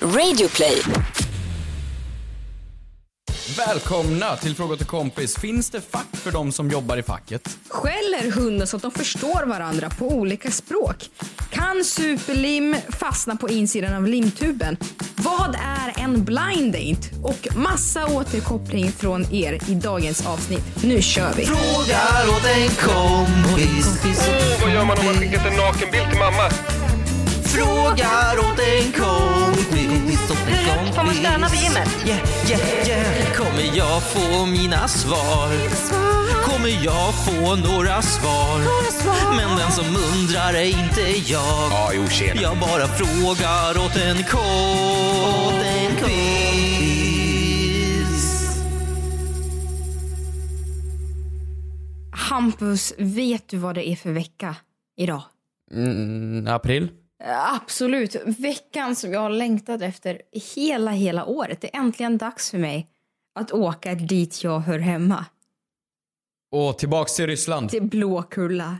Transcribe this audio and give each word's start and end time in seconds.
Radioplay. 0.00 0.82
Välkomna 3.56 4.36
till 4.36 4.54
Fråga 4.54 4.76
till 4.76 4.86
kompis. 4.86 5.36
Finns 5.36 5.70
det 5.70 5.80
fack 5.80 6.06
för 6.12 6.32
de 6.32 6.52
som 6.52 6.70
jobbar 6.70 6.96
i 6.96 7.02
facket? 7.02 7.58
Skäller 7.68 8.30
hundar 8.30 8.66
så 8.66 8.76
att 8.76 8.82
de 8.82 8.90
förstår 8.90 9.46
varandra 9.46 9.90
på 9.90 10.08
olika 10.08 10.50
språk? 10.50 10.96
Kan 11.50 11.84
superlim 11.84 12.76
fastna 12.88 13.36
på 13.36 13.48
insidan 13.48 13.94
av 13.94 14.06
limtuben? 14.06 14.76
Vad 15.16 15.54
är 15.54 16.02
en 16.02 16.24
blind 16.24 16.72
date? 16.72 17.08
Och 17.22 17.56
massa 17.56 18.06
återkoppling 18.06 18.92
från 18.92 19.34
er 19.34 19.70
i 19.70 19.74
dagens 19.74 20.26
avsnitt. 20.26 20.82
Nu 20.82 21.02
kör 21.02 21.32
vi! 21.36 21.46
Frågar 21.46 22.28
åt 22.28 22.44
en 22.44 22.68
kompis. 22.68 24.00
Åh, 24.04 24.62
vad 24.62 24.72
gör 24.72 24.84
man 24.84 24.98
om 24.98 25.04
man 25.04 25.14
skickat 25.14 25.46
en 25.46 25.56
nakenbild 25.56 26.10
till 26.10 26.18
mamma? 26.18 26.50
Frågar 27.44 28.38
åt 28.38 28.58
en 28.58 28.92
kompis. 28.92 29.35
Kompis. 30.52 30.94
Får 30.96 31.04
man 31.04 31.14
stöna 31.14 31.48
på 31.48 31.54
gymmet? 31.54 31.88
Yeah, 32.06 32.20
yeah, 32.50 32.88
yeah. 32.88 33.32
Kommer 33.36 33.76
jag 33.76 34.02
få 34.02 34.46
mina 34.46 34.88
svar? 34.88 35.50
Kommer 36.44 36.84
jag 36.84 37.14
få 37.24 37.56
några 37.56 38.02
svar? 38.02 38.58
Men 39.36 39.58
den 39.58 39.72
som 39.72 39.84
undrar 39.96 40.54
är 40.54 40.64
inte 40.64 41.30
jag. 41.32 41.70
Ja, 41.70 41.90
jo, 41.94 42.06
tjena. 42.08 42.42
Jag 42.42 42.58
bara 42.58 42.86
frågar 42.86 43.84
åt 43.86 43.96
en 43.96 44.16
kompis. 44.24 45.66
Hampus, 52.12 52.94
vet 52.98 53.48
du 53.48 53.56
vad 53.56 53.74
det 53.74 53.88
är 53.88 53.96
för 53.96 54.12
vecka 54.12 54.56
idag? 54.96 55.22
Mm, 55.74 56.46
april? 56.48 56.88
Absolut. 57.24 58.16
Veckan 58.38 58.96
som 58.96 59.12
jag 59.12 59.20
har 59.20 59.30
längtat 59.30 59.82
efter 59.82 60.22
hela, 60.54 60.90
hela 60.90 61.26
året. 61.26 61.60
Det 61.60 61.74
är 61.76 61.80
äntligen 61.80 62.18
dags 62.18 62.50
för 62.50 62.58
mig 62.58 62.88
att 63.38 63.52
åka 63.52 63.94
dit 63.94 64.44
jag 64.44 64.58
hör 64.60 64.78
hemma. 64.78 65.24
Och 66.52 66.78
tillbaks 66.78 67.16
till 67.16 67.26
Ryssland. 67.26 67.70
Till 67.70 67.82
Blåkulla. 67.82 68.78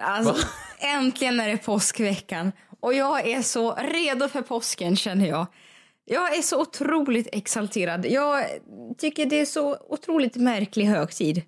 Alltså, 0.00 0.36
äntligen 0.78 1.40
är 1.40 1.48
det 1.48 1.56
påskveckan. 1.58 2.52
Och 2.80 2.94
jag 2.94 3.28
är 3.28 3.42
så 3.42 3.74
redo 3.74 4.28
för 4.28 4.42
påsken 4.42 4.96
känner 4.96 5.28
jag. 5.28 5.46
Jag 6.04 6.36
är 6.36 6.42
så 6.42 6.60
otroligt 6.60 7.28
exalterad. 7.32 8.06
Jag 8.06 8.44
tycker 8.98 9.26
det 9.26 9.40
är 9.40 9.46
så 9.46 9.76
otroligt 9.88 10.36
märklig 10.36 10.84
högtid. 10.84 11.42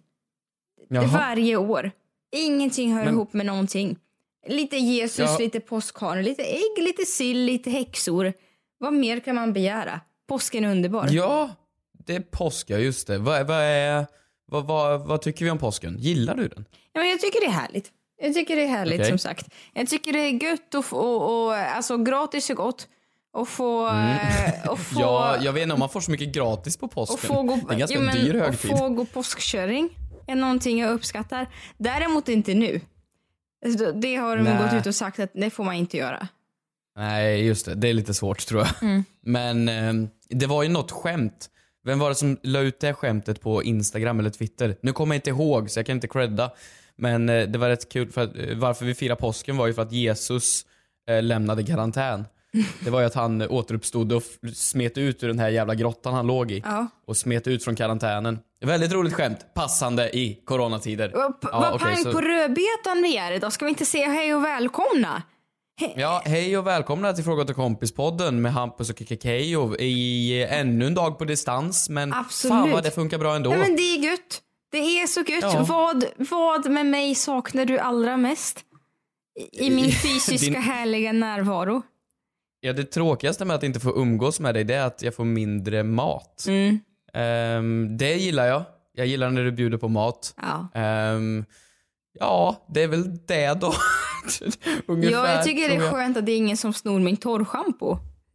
Jaha. 0.89 1.07
Varje 1.07 1.57
år. 1.57 1.91
Ingenting 2.37 2.95
hör 2.95 3.05
Men- 3.05 3.15
ihop 3.15 3.33
med 3.33 3.47
någonting. 3.47 3.99
Lite 4.47 4.77
Jesus, 4.77 5.19
Ja. 5.31 5.37
lite 5.39 5.61
påskhanar, 5.61 6.23
lite 6.23 6.43
ägg, 6.43 6.79
lite 6.85 7.05
sill, 7.05 7.39
lite 7.45 7.71
häxor. 7.71 8.33
Vad 8.79 8.93
mer 8.93 9.21
kan 9.21 9.35
man 9.35 9.53
begära? 9.53 10.01
Påsken 10.29 10.65
är 10.65 10.71
underbar. 10.71 11.09
Ja, 11.11 11.51
det 12.07 12.15
är 12.17 12.21
påsk, 12.21 12.71
ja 12.71 12.79
just 12.79 13.07
det. 13.07 13.19
Vad, 13.19 13.47
vad, 13.47 13.57
är, 13.63 14.07
vad, 14.47 14.67
vad, 14.67 15.07
vad 15.07 15.23
tycker 15.23 15.45
vi 15.45 15.51
om 15.51 15.59
påsken? 15.59 15.97
Gillar 15.99 16.35
du 16.35 16.49
den? 16.49 16.65
Ja, 16.93 17.01
men 17.01 17.11
jag 17.11 17.21
tycker 17.21 17.41
det 17.41 17.47
är 17.47 17.51
härligt. 17.51 17.91
Jag 18.23 18.35
tycker 18.35 18.57
det 18.57 18.63
är 18.63 18.67
härligt 18.69 18.95
Okej. 19.01 19.09
som 19.09 19.19
sagt. 19.19 19.47
Jag 19.75 19.89
tycker 19.89 20.13
det 20.13 20.19
är 20.19 20.43
gött 20.45 20.85
få, 20.85 20.97
och, 20.97 21.47
och, 21.47 21.55
alltså 21.55 21.97
gratis 21.97 22.51
är 22.51 22.55
gott. 22.55 22.89
Och 23.33 23.49
få, 23.49 23.89
eh, 23.89 24.69
och 24.71 24.79
få, 24.79 24.95
Mm. 25.01 25.03
Ja, 25.09 25.37
jag 25.41 25.53
vet 25.53 25.63
inte 25.63 25.73
om 25.73 25.79
man 25.81 25.89
får 25.89 26.01
så 26.01 26.11
mycket 26.11 26.35
gratis 26.35 26.77
på 26.77 26.89
påsken. 26.89 27.15
och 27.15 27.21
få 27.37 27.43
gå, 27.43 27.59
det 27.69 27.75
är 27.75 27.79
ganska 27.79 27.99
jo, 27.99 28.03
men, 28.05 28.15
dyr 28.17 28.35
och 28.35 28.41
högtid. 28.41 28.79
få 28.79 28.89
gå 28.89 29.05
påskkörning 29.05 29.89
är 30.27 30.35
någonting 30.35 30.79
jag 30.79 30.91
uppskattar. 30.93 31.47
Däremot 31.79 32.29
inte 32.29 32.55
nu. 32.55 32.81
Alltså, 33.65 33.93
Det 33.93 34.17
har 34.17 34.37
de 34.37 34.43
Nej. 34.43 34.63
gått 34.63 34.73
ut 34.81 34.87
och 34.87 34.95
sagt 34.95 35.19
att 35.21 35.31
det 35.35 35.51
får 35.51 35.65
man 35.65 35.75
inte 35.75 35.97
göra. 35.97 36.29
Nej, 36.97 37.47
just 37.47 37.67
det. 37.67 37.75
Det 37.75 37.89
är 37.89 37.93
lite 37.95 38.15
svårt 38.15 38.47
tror 38.47 38.61
jag. 38.61 38.83
Mm. 38.83 39.05
Men 39.23 39.69
eh, 39.69 40.09
det 40.29 40.47
var 40.47 40.63
ju 40.63 40.69
något 40.69 40.91
skämt. 40.91 41.51
Vem 41.85 41.99
var 41.99 42.09
det 42.09 42.15
som 42.15 42.37
la 42.43 42.61
ut 42.61 42.81
det 42.81 42.95
skämtet 42.95 43.41
på 43.41 43.63
Instagram 43.63 44.21
eller 44.21 44.31
Twitter? 44.31 44.77
Nu 44.81 44.93
kommer 44.93 45.15
jag 45.15 45.19
inte 45.19 45.31
ihåg 45.31 45.71
så 45.71 45.79
jag 45.79 45.87
kan 45.87 45.97
inte 45.97 46.09
credda. 46.09 46.51
Men 46.97 47.29
eh, 47.29 47.49
det 47.49 47.59
var 47.59 47.69
rätt 47.69 47.89
kul 47.89 48.11
för 48.13 48.23
att, 48.23 48.37
eh, 48.37 48.57
varför 48.57 48.85
vi 48.85 48.95
firar 48.95 49.17
påsken 49.17 49.57
var 49.57 49.67
ju 49.67 49.75
för 49.75 49.83
att 49.83 49.93
Jesus 49.93 50.67
eh, 51.09 51.23
lämnade 51.23 51.63
karantän. 51.65 52.25
Det 52.81 52.91
var 52.91 53.01
ju 53.01 53.07
att 53.07 53.15
han 53.15 53.43
återuppstod 53.43 54.13
och 54.13 54.23
smet 54.55 54.99
ut 54.99 55.23
ur 55.23 55.29
den 55.29 55.39
här 55.39 55.49
jävla 55.49 55.75
grottan 55.75 56.15
han 56.15 56.27
låg 56.27 56.51
i. 56.53 56.63
Ja. 56.65 56.87
Och 57.07 57.17
smet 57.17 57.47
ut 57.47 57.65
från 57.65 57.77
karantänen. 57.77 58.39
Väldigt 58.65 58.93
roligt 58.93 59.13
skämt. 59.15 59.39
Passande 59.55 60.17
i 60.17 60.35
coronatider. 60.45 61.11
Ja, 61.15 61.33
vad 61.43 61.75
okej, 61.75 61.95
pang 61.95 62.03
så- 62.05 62.13
på 62.13 62.21
rödbetan 62.21 63.03
vi 63.03 63.17
är 63.17 63.33
idag. 63.33 63.53
Ska 63.53 63.65
vi 63.65 63.69
inte 63.69 63.85
säga 63.87 64.09
hej 64.09 64.35
och 64.35 64.45
välkomna? 64.45 65.23
Ja, 65.97 66.23
hej 66.25 66.59
och 66.59 66.67
välkomna 66.67 67.13
till 67.13 67.25
Fråga 67.25 67.45
till 67.45 67.55
kompis-podden 67.55 68.31
med 68.41 68.53
Hampus 68.53 68.91
och 68.91 68.99
Kekkejo 68.99 69.77
i 69.77 70.43
eh, 70.43 70.59
ännu 70.61 70.87
en 70.87 70.95
dag 70.95 71.19
på 71.19 71.25
distans. 71.25 71.89
Men 71.89 72.13
Absolut. 72.13 72.53
fan 72.53 72.71
vad 72.71 72.83
det 72.83 72.91
funkar 72.91 73.19
bra 73.19 73.35
ändå. 73.37 73.51
Nej, 73.51 73.59
men 73.59 73.77
det 73.77 73.83
är 73.83 73.99
gött. 74.11 74.41
Det 74.73 74.79
är 74.79 75.07
så 75.07 75.21
gött. 75.21 75.43
Ja. 75.43 75.65
Vad, 75.69 76.05
vad 76.17 76.71
med 76.71 76.87
mig 76.87 77.15
saknar 77.15 77.65
du 77.65 77.79
allra 77.79 78.17
mest? 78.17 78.61
I 79.53 79.67
i 79.67 79.71
min 79.71 79.93
fysiska 80.03 80.51
Din- 80.53 80.63
härliga 80.63 81.13
närvaro. 81.13 81.83
Ja, 82.67 82.73
det 82.73 82.85
tråkigaste 82.85 83.45
med 83.45 83.57
att 83.57 83.63
inte 83.63 83.81
få 83.81 83.97
umgås 83.97 84.41
med 84.41 84.55
dig 84.55 84.65
det 84.65 84.75
är 84.75 84.87
att 84.87 85.03
jag 85.03 85.15
får 85.15 85.25
mindre 85.25 85.83
mat. 85.83 86.45
Mm. 86.49 86.79
Ehm, 87.15 87.97
det 87.97 88.15
gillar 88.15 88.47
jag. 88.47 88.65
Jag 88.95 89.07
gillar 89.07 89.31
när 89.31 89.45
du 89.45 89.53
bjuder 89.53 89.79
på 89.79 89.89
mat. 89.89 90.35
Ja. 90.43 90.81
Ehm, 90.81 91.45
ja, 92.21 92.67
det 92.75 92.83
är 92.83 92.89
väl 92.89 93.19
det 93.27 93.55
då. 93.61 93.73
Ungefär, 94.87 95.13
ja, 95.13 95.35
jag 95.35 95.45
tycker 95.45 95.69
det 95.69 95.75
är 95.77 95.91
skönt 95.91 96.17
att 96.17 96.27
det 96.27 96.33
är 96.33 96.37
ingen 96.37 96.57
som 96.57 96.73
snor 96.73 97.01
min 97.01 97.17
torrschampo. 97.17 97.93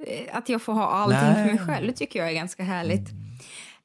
Eh, 0.08 0.38
Att 0.38 0.50
jag 0.50 0.62
får 0.62 0.74
ha 0.74 0.86
allting 0.88 1.20
för 1.20 1.46
mig 1.46 1.56
Nej. 1.56 1.66
själv. 1.68 1.88
Det 1.88 1.94
tycker 1.94 2.20
jag 2.20 2.30
är 2.30 2.34
ganska 2.34 2.64
härligt. 2.64 3.10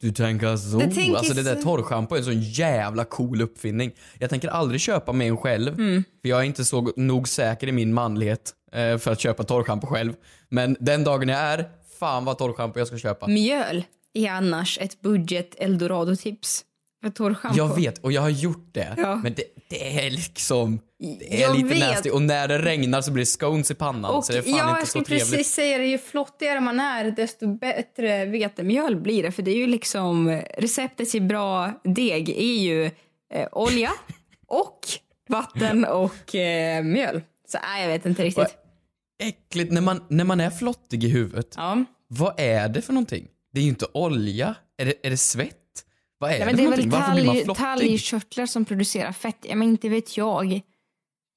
Du 0.00 0.10
tänker 0.12 0.56
så. 0.56 0.78
Det 0.78 0.94
tänker 0.94 1.16
alltså 1.18 1.34
det 1.34 1.42
där 1.42 1.54
så- 1.56 1.62
torrschampo 1.62 2.14
är 2.14 2.18
en 2.18 2.24
sån 2.24 2.40
jävla 2.42 3.04
cool 3.04 3.42
uppfinning. 3.42 3.92
Jag 4.18 4.30
tänker 4.30 4.48
aldrig 4.48 4.80
köpa 4.80 5.12
mig 5.12 5.28
en 5.28 5.36
själv. 5.36 5.74
Mm. 5.74 6.04
För 6.22 6.28
jag 6.28 6.40
är 6.40 6.44
inte 6.44 6.64
så 6.64 6.92
nog 6.96 7.28
säker 7.28 7.66
i 7.66 7.72
min 7.72 7.94
manlighet 7.94 8.52
för 8.98 9.08
att 9.08 9.20
köpa 9.20 9.44
torrschampo 9.44 9.86
själv. 9.86 10.12
Men 10.48 10.76
den 10.80 11.04
dagen 11.04 11.28
jag 11.28 11.38
är, 11.38 11.68
fan 12.00 12.24
vad 12.24 12.38
torrschampo 12.38 12.78
jag 12.78 12.86
ska 12.88 12.98
köpa. 12.98 13.26
Mjöl 13.26 13.84
är 14.14 14.30
annars 14.30 14.78
ett 14.80 15.00
budget 15.00 15.54
eldorado-tips 15.58 16.64
för 17.02 17.10
torrschampo. 17.10 17.58
Jag 17.58 17.76
vet 17.76 17.98
och 17.98 18.12
jag 18.12 18.22
har 18.22 18.28
gjort 18.28 18.68
det. 18.72 18.94
Ja. 18.96 19.16
Men 19.16 19.34
det, 19.34 19.44
det 19.68 20.06
är 20.06 20.10
liksom, 20.10 20.80
det 21.18 21.36
är 21.36 21.40
Jag 21.42 21.56
lite 21.56 21.68
vet. 21.68 21.78
nasty. 21.90 22.10
Och 22.10 22.22
när 22.22 22.48
det 22.48 22.58
regnar 22.58 23.00
så 23.00 23.10
blir 23.10 23.22
det 23.22 23.26
scones 23.26 23.70
i 23.70 23.74
pannan. 23.74 24.14
Och 24.14 24.24
så 24.24 24.32
det 24.32 24.38
är 24.38 24.42
fan 24.42 24.52
ja, 24.52 24.58
jag 24.58 24.70
inte 24.70 24.80
så 24.80 24.86
skulle 24.90 25.04
trevligt. 25.04 25.30
precis 25.30 25.54
säga 25.54 25.78
det, 25.78 25.86
ju 25.86 25.98
flottigare 25.98 26.60
man 26.60 26.80
är 26.80 27.10
desto 27.10 27.46
bättre 27.58 28.24
vetemjöl 28.24 28.96
blir 28.96 29.22
det. 29.22 29.32
För 29.32 29.42
det 29.42 29.50
är 29.50 29.56
ju 29.56 29.66
liksom, 29.66 30.42
receptet 30.58 31.10
till 31.10 31.22
bra 31.22 31.72
deg 31.84 32.28
är 32.30 32.58
ju 32.62 32.84
eh, 33.34 33.48
olja 33.52 33.90
och 34.46 34.78
vatten 35.28 35.84
och 35.84 36.34
eh, 36.34 36.82
mjöl. 36.84 37.22
Så 37.48 37.58
nej, 37.62 37.82
jag 37.82 37.88
vet 37.88 38.06
inte 38.06 38.24
riktigt. 38.24 38.56
Äckligt 39.22 39.72
när 39.72 39.80
man, 39.80 40.04
när 40.10 40.24
man 40.24 40.40
är 40.40 40.50
flottig 40.50 41.04
i 41.04 41.08
huvudet. 41.08 41.54
Ja. 41.56 41.84
Vad 42.08 42.34
är 42.40 42.68
det 42.68 42.82
för 42.82 42.92
någonting? 42.92 43.26
Det 43.52 43.60
är 43.60 43.62
ju 43.64 43.68
inte 43.68 43.86
olja. 43.94 44.54
Är 44.78 44.84
det, 44.86 44.94
är 45.06 45.10
det 45.10 45.16
svett? 45.16 45.56
Vad 46.18 46.30
är 46.30 46.38
Nej, 46.38 46.40
det 46.40 46.46
men 46.46 46.56
det 46.56 46.62
är 46.62 46.68
väl 46.70 46.88
någonting? 46.88 46.90
Varför 46.90 47.14
blir 47.14 47.24
man 47.24 47.34
talg, 47.34 47.44
flottig? 47.44 47.62
talgkörtlar 47.64 48.46
som 48.46 48.64
producerar 48.64 49.12
fett. 49.12 49.36
Ja, 49.42 49.56
men 49.56 49.68
inte 49.68 49.88
vet 49.88 50.16
jag. 50.16 50.60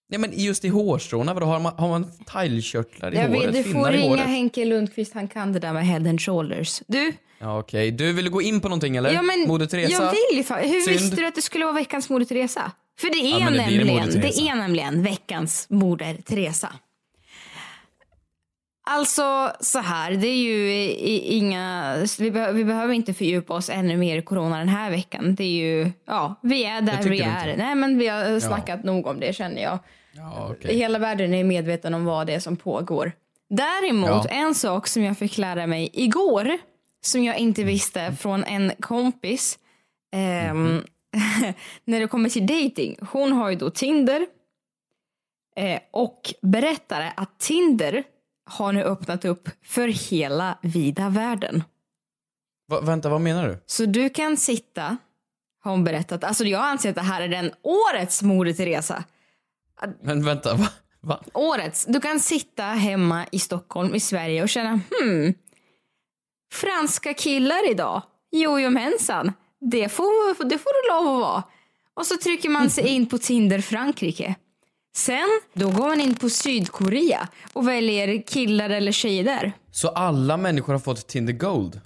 Nej 0.10 0.20
men 0.20 0.32
just 0.34 0.66
i 0.66 0.68
hårstråna, 0.68 1.34
vadå 1.34 1.46
har 1.46 1.60
man, 1.60 1.74
har 1.78 1.88
man 1.90 2.12
talgkörtlar 2.26 3.14
i 3.14 3.16
jag 3.18 3.28
håret? 3.28 3.56
vet, 3.56 3.66
du 3.66 3.72
får 3.74 3.92
ringa 3.92 4.10
håret? 4.10 4.26
Henke 4.26 4.66
Lundqvist, 4.66 5.14
han 5.14 5.28
kan 5.28 5.54
det 5.54 5.60
där 5.60 5.74
med 5.74 5.88
head 5.88 6.10
and 6.10 6.22
shoulders. 6.22 6.82
Du, 6.88 7.14
Ja 7.40 7.60
okej, 7.60 7.92
du 7.92 8.14
ville 8.14 8.30
gå 8.30 8.42
in 8.42 8.60
på 8.62 8.68
någonting 8.70 8.96
eller? 8.96 9.12
ja, 9.14 9.22
men 9.22 9.48
Moder 9.48 9.66
Teresa? 9.66 9.92
jag 9.94 10.12
vill 10.12 10.38
ju 10.38 10.70
Hur 10.74 10.82
Synd. 10.82 11.00
visste 11.00 11.16
du 11.16 11.28
att 11.28 11.36
det 11.36 11.42
skulle 11.42 11.66
vara 11.66 11.76
veckans 11.76 12.10
Moder 12.10 12.26
Teresa? 12.26 12.72
För 13.00 13.08
det 13.10 13.18
är, 13.18 13.40
Ja, 13.40 13.50
det 13.50 13.58
nämligen, 13.58 14.10
det 14.22 14.38
är 14.50 14.56
nämligen 14.56 15.04
veckans 15.04 15.66
Moder 15.70 16.18
Teresa. 16.26 16.74
Alltså 18.90 19.52
så 19.60 19.80
här, 19.80 20.12
det 20.12 20.28
är 20.28 20.36
ju 20.38 20.72
inga, 21.22 21.96
vi, 22.20 22.32
behö- 22.32 22.52
vi 22.52 22.66
behöver 22.66 22.94
inte 22.94 23.14
fördjupa 23.14 23.54
oss 23.54 23.70
ännu 23.70 23.98
mer 23.98 24.18
i 24.18 24.22
corona 24.22 24.58
den 24.58 24.70
här 24.70 24.92
veckan. 24.92 25.36
Det 25.36 25.44
är 25.44 25.48
ju, 25.84 25.92
ja, 26.06 26.36
vi 26.44 26.66
är 26.66 26.82
där 26.82 27.04
vi 27.04 27.22
är. 27.22 27.48
inte? 27.48 27.64
Nej 27.64 27.76
men 27.76 27.98
vi 27.98 28.08
har 28.08 28.40
snackat 28.40 28.84
nog 28.84 29.08
om 29.08 29.20
det 29.20 29.36
känner 29.36 29.62
jag. 29.62 29.80
Ja 30.14 30.48
okej. 30.52 30.76
Hela 30.78 31.00
världen 31.00 31.34
är 31.34 31.44
medveten 31.44 31.94
om 31.94 32.06
vad 32.06 32.28
det 32.28 32.34
är 32.34 32.40
som 32.40 32.56
pågår. 32.58 33.12
Däremot, 33.50 34.10
Ja. 34.10 34.26
en 34.30 34.56
sak 34.56 34.88
som 34.88 35.04
jag 35.04 35.18
fick 35.18 35.38
lära 35.38 35.68
mig 35.68 35.90
igår, 35.94 36.58
som 37.02 37.24
jag 37.24 37.38
inte 37.38 37.62
Mm. 37.62 37.74
visste 37.74 38.16
från 38.20 38.44
en 38.44 38.72
kompis, 38.80 39.60
ehm, 40.16 40.82
när 41.86 42.00
det 42.00 42.08
kommer 42.08 42.30
till 42.30 42.46
dating. 42.48 42.98
Hon 43.12 43.32
har 43.32 43.50
ju 43.50 43.56
då 43.56 43.70
Tinder 43.70 44.26
eh, 45.56 45.80
och 45.92 46.34
berättade 46.42 47.14
att 47.18 47.40
Tinder 47.40 48.04
har 48.48 48.74
nu 48.74 48.84
öppnat 48.84 49.26
upp 49.26 49.50
för 49.64 49.88
hela 49.88 50.58
vida 50.62 51.10
världen. 51.10 51.64
Va, 52.68 52.82
vänta, 52.82 53.10
vad 53.10 53.22
menar 53.22 53.48
du? 53.48 53.64
Så 53.66 53.86
du 53.86 54.10
kan 54.10 54.38
sitta, 54.38 54.98
har 55.64 55.72
hon 55.72 55.84
berättat, 55.84 56.24
alltså 56.24 56.44
jag 56.44 56.62
anser 56.62 56.90
att 56.90 56.96
det 56.96 57.02
här 57.02 57.22
är 57.22 57.28
den 57.28 57.52
årets 57.62 58.24
Moder 58.24 58.54
Teresa. 58.54 59.04
Men 60.02 60.26
vänta, 60.26 60.54
va? 60.54 60.68
Va? 61.02 61.24
Årets. 61.34 61.86
Du 61.86 62.00
kan 62.00 62.20
sitta 62.20 62.64
hemma 62.64 63.26
i 63.32 63.40
Stockholm 63.40 63.96
i 63.96 64.00
Sverige 64.00 64.44
och 64.44 64.50
känna 64.50 64.70
hmm. 65.00 65.34
Franska 66.54 67.14
killar 67.14 67.72
idag? 67.72 68.02
Jojomensan. 68.32 69.34
Det 69.60 69.90
får, 69.90 70.44
det 70.44 70.58
får 70.58 70.84
du 70.84 70.90
lov 70.90 71.16
att 71.16 71.22
vara. 71.22 71.44
Och 71.94 72.06
så 72.06 72.18
trycker 72.18 72.50
man 72.50 72.70
sig 72.70 72.88
in 72.96 73.06
på 73.06 73.18
Tinder 73.18 73.62
Frankrike. 73.62 74.36
Sen, 74.98 75.28
då 75.54 75.70
går 75.70 75.88
man 75.88 76.02
in 76.02 76.16
på 76.16 76.30
Sydkorea 76.30 77.28
och 77.54 77.68
väljer 77.68 78.22
killar 78.28 78.70
eller 78.70 78.92
tjejer 78.92 79.24
där. 79.24 79.52
Så 79.72 79.88
alla 79.88 80.38
människor 80.38 80.74
har 80.74 80.80
fått 80.80 81.08
Tinder 81.08 81.34
Gold? 81.34 81.82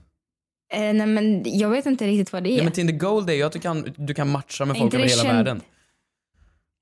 Eh, 0.74 0.80
nej 0.94 1.08
men 1.08 1.44
jag 1.60 1.70
vet 1.70 1.86
inte 1.86 2.08
riktigt 2.08 2.34
vad 2.34 2.44
det 2.44 2.50
är. 2.52 2.58
Ja, 2.58 2.64
men 2.64 2.74
Tinder 2.74 2.94
Gold 2.94 3.30
är 3.30 3.34
ju 3.34 3.44
att 3.44 3.52
du 3.52 3.60
kan, 3.60 3.94
du 3.98 4.14
kan 4.14 4.30
matcha 4.30 4.66
med 4.66 4.78
folk 4.78 4.94
över 4.94 5.04
hela 5.06 5.24
känd- 5.24 5.36
världen. 5.38 5.62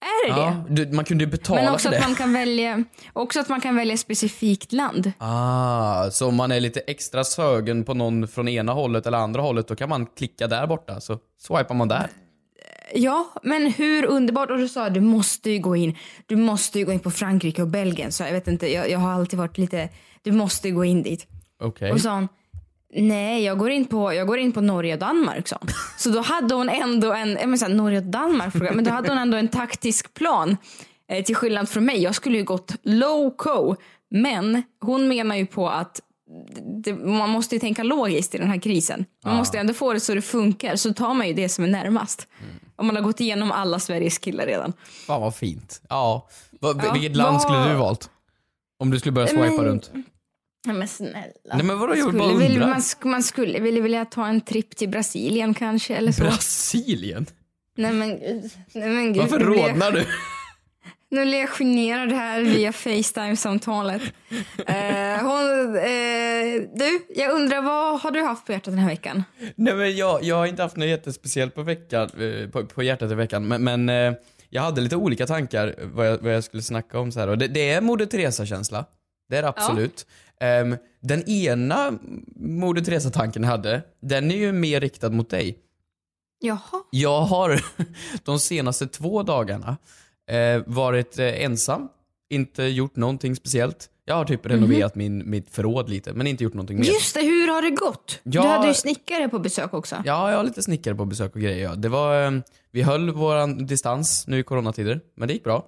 är 0.02 0.34
det 0.34 0.40
Ja, 0.42 0.64
det? 0.70 0.86
du, 0.86 0.96
man 0.96 1.06
kunde 1.06 1.24
ju 1.24 1.30
betala 1.30 1.62
Men 1.62 1.74
också 1.74 1.90
för 1.90 1.96
att 1.96 2.02
det. 2.02 2.08
man 2.08 2.16
kan 2.16 2.34
välja, 2.34 2.84
också 3.14 3.40
att 3.40 3.50
man 3.50 3.62
kan 3.62 3.76
välja 3.76 3.98
specifikt 3.98 4.72
land. 4.74 5.12
Ah, 5.18 6.10
så 6.12 6.28
om 6.28 6.36
man 6.36 6.52
är 6.52 6.60
lite 6.60 6.80
extra 6.80 7.24
sögen 7.24 7.84
på 7.84 7.94
någon 7.94 8.28
från 8.28 8.48
ena 8.48 8.74
hållet 8.74 9.06
eller 9.08 9.18
andra 9.18 9.42
hållet, 9.42 9.68
då 9.68 9.76
kan 9.76 9.90
man 9.90 10.06
klicka 10.06 10.48
där 10.48 10.68
borta, 10.68 11.02
så 11.02 11.18
swipar 11.42 11.76
man 11.76 11.88
där. 11.88 12.10
Ja, 12.94 13.34
men 13.44 13.72
hur 13.72 14.06
underbart. 14.06 14.52
Och 14.52 14.58
du 14.58 14.68
sa 14.68 14.90
du 14.90 15.02
måste 15.02 15.52
ju 15.52 15.60
gå 15.60 15.76
in. 15.76 15.98
Du 16.26 16.36
måste 16.36 16.80
ju 16.80 16.86
gå 16.86 16.92
in 16.92 17.00
på 17.00 17.12
Frankrike 17.12 17.62
och 17.62 17.68
Belgien. 17.68 18.12
Så 18.12 18.24
jag 18.24 18.32
vet 18.32 18.48
inte, 18.48 18.74
jag, 18.74 18.90
jag 18.90 19.00
har 19.00 19.12
alltid 19.12 19.40
varit 19.40 19.58
lite, 19.58 19.90
du 20.22 20.32
måste 20.32 20.68
ju 20.68 20.76
gå 20.76 20.86
in 20.86 21.04
dit. 21.04 21.28
Okej. 21.62 21.92
Och 21.92 22.02
sa 22.02 22.14
hon, 22.14 22.28
nej 22.96 23.44
jag 23.44 23.58
går 23.58 23.70
in 23.70 23.86
på, 23.86 24.14
jag 24.14 24.28
går 24.28 24.38
in 24.38 24.52
på 24.52 24.62
Norge 24.62 24.94
och 24.94 25.00
Danmark 25.00 25.48
sa 25.48 25.58
hon. 25.62 25.70
Så 25.98 26.10
då 26.10 26.22
hade 26.22 26.56
hon 26.56 26.70
ändå 26.70 27.14
en, 27.14 27.30
jag 27.30 27.40
menar 27.40 27.58
så 27.58 27.66
här, 27.66 27.74
Norge 27.74 27.98
och 27.98 28.04
Danmark 28.04 28.52
fråga, 28.52 28.72
men 28.72 28.84
då 28.84 28.92
hade 28.92 29.10
hon 29.10 29.18
ändå 29.18 29.38
en 29.38 29.48
taktisk 29.48 30.14
plan. 30.14 30.58
Eh, 31.12 31.24
till 31.24 31.36
skillnad 31.36 31.70
från 31.70 31.86
mig, 31.86 32.02
jag 32.02 32.16
skulle 32.16 32.38
ju 32.38 32.44
gått 32.44 32.76
low-co. 32.84 33.76
Men 34.12 34.64
hon 34.82 35.08
menar 35.08 35.36
ju 35.36 35.46
på 35.46 35.70
att 35.70 36.02
det, 36.84 36.94
man 36.94 37.30
måste 37.30 37.56
ju 37.56 37.60
tänka 37.60 37.84
logiskt 37.84 38.36
i 38.36 38.38
den 38.38 38.48
här 38.50 38.60
krisen. 38.60 39.06
Man 39.26 39.36
måste 39.36 39.60
ändå 39.60 39.74
få 39.74 39.94
det 39.94 40.00
så 40.00 40.14
det 40.14 40.22
funkar, 40.22 40.76
så 40.76 40.94
tar 40.94 41.14
man 41.14 41.28
ju 41.28 41.34
det 41.34 41.50
som 41.50 41.64
är 41.64 41.68
närmast. 41.68 42.28
Om 42.80 42.88
man 42.88 42.96
har 42.96 43.04
gått 43.04 43.20
igenom 43.20 43.52
alla 43.52 43.80
Sveriges 43.80 44.18
killar 44.18 44.46
redan. 44.46 44.74
Fan 45.08 45.22
vad 45.22 45.36
fint. 45.36 45.82
Ja. 45.90 46.28
Va, 46.62 46.74
Ja, 46.84 46.94
vilket 46.94 47.16
land 47.16 47.34
vad- 47.34 47.42
skulle 47.42 47.70
du 47.70 47.76
valt? 47.76 48.10
Om 48.80 48.90
du 48.92 49.00
skulle 49.00 49.12
börja 49.12 49.28
swipa 49.28 49.44
Men- 49.44 49.66
runt. 49.66 49.92
Nej 50.66 50.76
men 50.76 50.88
snälla. 50.88 51.16
Nej 51.54 51.64
men 51.64 51.80
vadå, 51.80 51.96
jag 51.96 52.04
skulle, 52.08 52.20
bara 52.20 52.34
vill, 52.38 52.60
man, 52.60 52.82
man 53.06 53.24
skulle 53.24 53.60
vilja, 53.60 53.82
vilja 53.82 54.06
ta 54.06 54.28
en 54.28 54.42
tripp 54.42 54.76
till 54.76 54.90
Brasilien 54.90 55.54
kanske 55.54 55.96
eller 55.96 56.12
så. 56.12 56.24
Brasilien? 56.24 57.26
Nej 57.78 57.94
men. 57.94 58.10
Nej, 58.74 58.90
men 58.90 59.14
gud. 59.14 59.18
Varför 59.22 59.40
rodnar 59.40 59.92
du? 59.92 60.06
Nu 61.12 61.26
blir 61.26 61.40
jag 61.40 61.50
generad 61.50 62.12
här 62.12 62.42
via 62.42 62.72
Facetime-samtalet. 62.72 64.02
Eh, 64.68 65.24
hon, 65.24 65.76
eh, 65.76 66.70
du, 66.76 67.06
jag 67.16 67.32
undrar 67.32 67.62
vad 67.62 68.02
har 68.02 68.12
du 68.12 68.24
haft 68.24 68.46
på 68.46 68.52
hjärtat 68.52 68.74
den 68.74 68.80
här 68.80 68.90
veckan? 68.90 69.24
Nej 69.56 69.76
men 69.76 69.98
jag, 69.98 70.24
jag 70.24 70.36
har 70.36 70.46
inte 70.46 70.62
haft 70.62 70.78
något 70.78 70.88
jättespeciellt 70.88 71.56
på 71.56 71.64
veckan, 71.64 72.10
eh, 72.20 72.50
på, 72.50 72.66
på 72.66 72.84
hjärtat 72.84 73.12
i 73.12 73.16
veckan, 73.16 73.48
men, 73.48 73.64
men 73.64 73.90
eh, 73.90 74.14
jag 74.50 74.62
hade 74.62 74.82
lite 74.82 74.96
olika 74.96 75.28
tankar 75.28 75.76
vad 75.84 76.08
jag, 76.08 76.18
vad 76.18 76.36
jag 76.36 76.44
skulle 76.44 76.64
snacka 76.64 77.00
om 77.00 77.12
så 77.12 77.20
här. 77.20 77.28
Och 77.28 77.38
det, 77.38 77.48
det 77.48 77.70
är 77.72 77.82
Moder 77.82 78.06
Teresa-känsla. 78.06 78.86
Det 79.30 79.38
är 79.38 79.42
det 79.42 79.50
absolut. 79.50 80.08
Ehm, 80.42 80.78
den 81.02 81.30
ena 81.30 82.00
Moder 82.36 82.82
Teresa-tanken 82.82 83.44
jag 83.44 83.50
hade, 83.50 83.82
den 84.02 84.32
är 84.32 84.36
ju 84.36 84.52
mer 84.52 84.80
riktad 84.80 85.10
mot 85.10 85.30
dig. 85.30 85.58
Jaha. 86.40 86.84
Jag 86.92 87.22
har 87.22 87.62
de 88.24 88.40
senaste 88.40 88.88
två 88.88 89.24
dagarna 89.24 89.78
eh, 90.30 90.62
varit 90.66 91.20
eh, 91.20 91.44
ensam, 91.44 91.88
inte 92.30 92.64
gjort 92.64 92.96
någonting 92.96 93.36
speciellt. 93.36 93.90
Jag 94.06 94.16
har 94.16 94.26
typ 94.26 94.46
renoverat 94.46 94.96
min, 94.96 95.30
mitt 95.30 95.50
förråd 95.56 95.90
lite, 95.90 96.14
men 96.14 96.28
inte 96.28 96.44
gjort 96.44 96.54
någonting 96.54 96.78
mer. 96.80 96.86
Just 96.86 97.14
det, 97.14 97.22
hur 97.22 97.48
har 97.48 97.62
det 97.62 97.70
gått? 97.70 98.20
Ja. 98.24 98.42
Du 98.42 98.48
hade 98.48 98.68
ju 98.68 98.74
snickare 98.74 99.30
på 99.30 99.40
besök 99.40 99.74
också. 99.74 99.96
Ja, 100.06 100.30
jag 100.32 100.38
har 100.38 100.44
lite 100.44 100.64
snickare 100.64 100.96
på 100.96 101.06
besök 101.06 101.36
och 101.36 101.42
grejer. 101.42 101.64
Ja. 101.64 101.76
Det 101.76 101.90
var, 101.90 102.24
eh, 102.26 102.32
vi 102.72 102.82
höll 102.82 103.10
våran 103.12 103.66
distans 103.66 104.28
nu 104.28 104.40
i 104.40 104.44
coronatider, 104.44 105.02
men 105.16 105.28
det 105.28 105.34
gick 105.34 105.44
bra. 105.44 105.68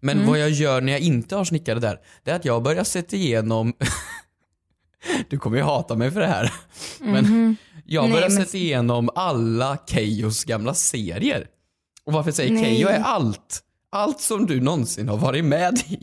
Men 0.00 0.26
vad 0.26 0.38
jag 0.38 0.50
gör 0.50 0.80
när 0.80 0.92
jag 0.92 1.00
inte 1.00 1.36
har 1.36 1.44
snickare 1.44 1.78
där, 1.78 2.00
det 2.22 2.30
är 2.30 2.34
att 2.36 2.44
jag 2.44 2.62
börjar 2.62 2.84
sätta 2.84 3.16
igenom 3.16 3.72
Du 5.28 5.38
kommer 5.38 5.56
ju 5.56 5.62
hata 5.62 5.94
mig 5.96 6.10
för 6.10 6.20
det 6.20 6.26
här. 6.26 6.52
Men 7.00 7.56
jag 7.86 8.02
Nej, 8.04 8.12
börjar 8.12 8.28
men- 8.28 8.44
sätta 8.44 8.56
igenom 8.56 9.10
alla 9.14 9.78
Keyyos 9.86 10.44
gamla 10.44 10.74
serier. 10.74 11.46
Och 12.04 12.12
varför 12.12 12.28
jag 12.28 12.34
säger 12.34 12.52
Nej. 12.52 12.64
Keyyo 12.64 12.88
är 12.88 13.00
allt. 13.00 13.60
Allt 13.94 14.20
som 14.20 14.46
du 14.46 14.60
någonsin 14.60 15.08
har 15.08 15.16
varit 15.16 15.44
med 15.44 15.78
i. 15.88 15.98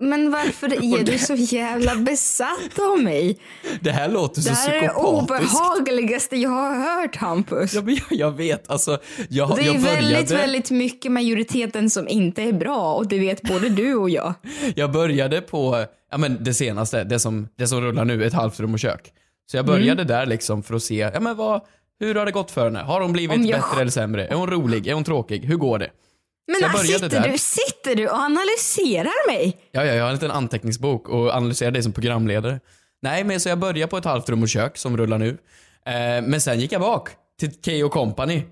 Men 0.00 0.30
varför 0.30 0.66
är 1.00 1.04
du 1.04 1.18
så 1.18 1.34
jävla 1.34 1.96
besatt 1.96 2.78
av 2.92 2.98
mig? 3.02 3.38
Det 3.80 3.90
här 3.90 4.08
låter 4.08 4.40
så 4.42 4.48
Det 4.48 4.54
här 4.54 4.72
är 4.74 4.80
det 4.82 4.88
psykopatiskt. 4.88 5.54
obehagligaste 5.54 6.36
jag 6.36 6.50
har 6.50 7.00
hört 7.00 7.16
Hampus. 7.16 7.74
Ja, 7.74 7.82
men 7.82 7.94
jag, 7.94 8.18
jag 8.18 8.30
vet, 8.36 8.70
alltså. 8.70 8.98
Jag, 9.28 9.56
Det 9.56 9.62
är 9.62 9.66
jag 9.66 9.82
började... 9.82 10.00
väldigt, 10.00 10.30
väldigt 10.30 10.70
mycket 10.70 11.12
majoriteten 11.12 11.90
som 11.90 12.08
inte 12.08 12.42
är 12.42 12.52
bra 12.52 12.94
och 12.94 13.06
det 13.08 13.18
vet 13.18 13.42
både 13.42 13.68
du 13.68 13.94
och 13.94 14.10
jag. 14.10 14.34
Jag 14.76 14.92
började 14.92 15.40
på, 15.40 15.84
ja 16.10 16.18
men 16.18 16.44
det 16.44 16.54
senaste, 16.54 17.04
det 17.04 17.18
som, 17.18 17.48
det 17.58 17.66
som 17.66 17.80
rullar 17.80 18.04
nu, 18.04 18.24
ett 18.24 18.32
halvt 18.32 18.60
rum 18.60 18.72
och 18.74 18.80
kök. 18.80 19.12
Så 19.50 19.56
jag 19.56 19.66
började 19.66 19.92
Mm. 20.02 20.06
där 20.06 20.26
liksom 20.26 20.62
för 20.62 20.74
att 20.74 20.82
se, 20.82 20.94
ja 21.14 21.20
men 21.20 21.36
vad, 21.36 21.60
hur 22.00 22.14
har 22.14 22.26
det 22.26 22.32
gått 22.32 22.50
för 22.50 22.64
henne? 22.64 22.78
Har 22.78 23.00
hon 23.00 23.12
blivit 23.12 23.46
jag- 23.46 23.60
bättre 23.60 23.80
eller 23.80 23.90
sämre? 23.90 24.26
Är 24.26 24.34
hon 24.34 24.50
rolig? 24.50 24.86
Är 24.86 24.94
hon 24.94 25.04
tråkig? 25.04 25.44
Hur 25.44 25.56
går 25.56 25.78
det? 25.78 25.90
Men 26.46 26.56
jag 26.60 26.68
här 26.68 26.76
började 26.78 27.04
sitter 27.04 27.20
där. 27.22 27.28
du, 27.32 27.38
sitter 27.38 27.94
du 27.94 28.08
och 28.08 28.18
analyserar 28.18 29.26
mig? 29.28 29.56
Ja, 29.72 29.84
ja, 29.84 29.94
jag 29.94 30.02
har 30.02 30.08
en 30.08 30.14
liten 30.14 30.30
anteckningsbok 30.30 31.08
och 31.08 31.30
analyserar 31.34 31.70
dig 31.70 31.82
som 31.82 31.92
programledare. 31.92 32.60
Nej, 33.02 33.24
men 33.24 33.40
så 33.40 33.48
jag 33.48 33.58
började 33.58 33.90
på 33.90 33.96
ett 33.96 34.04
halvt 34.04 34.28
rum 34.28 34.42
och 34.42 34.48
kök 34.48 34.76
som 34.76 34.96
rullar 34.96 35.18
nu. 35.18 35.28
Eh, 35.86 36.22
men 36.22 36.40
sen 36.40 36.60
gick 36.60 36.72
jag 36.72 36.80
bak 36.80 37.08
till 37.40 37.50
Keyyo 37.64 37.88
Company. 37.88 38.42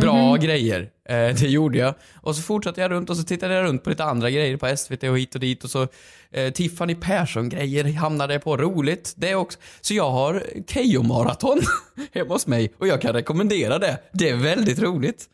Bra 0.00 0.30
Mhm. 0.30 0.40
grejer. 0.40 0.80
Eh, 1.08 1.16
det 1.16 1.40
gjorde 1.40 1.78
jag. 1.78 1.94
Och 2.22 2.36
så 2.36 2.42
fortsatte 2.42 2.80
jag 2.80 2.90
runt 2.90 3.10
och 3.10 3.16
så 3.16 3.22
tittade 3.22 3.54
jag 3.54 3.64
runt 3.64 3.84
på 3.84 3.90
lite 3.90 4.04
andra 4.04 4.30
grejer 4.30 4.56
på 4.56 4.66
SVT 4.76 5.08
och 5.10 5.18
hit 5.18 5.34
och 5.34 5.40
dit 5.40 5.64
och 5.64 5.70
så 5.70 5.88
eh, 6.32 6.52
Tiffany 6.52 6.94
Persson-grejer 6.94 7.84
hamnade 7.92 8.32
jag 8.32 8.42
på. 8.42 8.56
Roligt. 8.56 9.12
Det 9.16 9.34
också. 9.34 9.58
Så 9.80 9.94
jag 9.94 10.10
har 10.10 10.42
Keyyo-maraton 10.66 11.60
hemma 12.12 12.34
hos 12.34 12.46
mig 12.46 12.72
och 12.78 12.88
jag 12.88 13.00
kan 13.00 13.12
rekommendera 13.12 13.78
det. 13.78 13.98
Det 14.12 14.30
är 14.30 14.36
väldigt 14.36 14.78
roligt. 14.78 15.24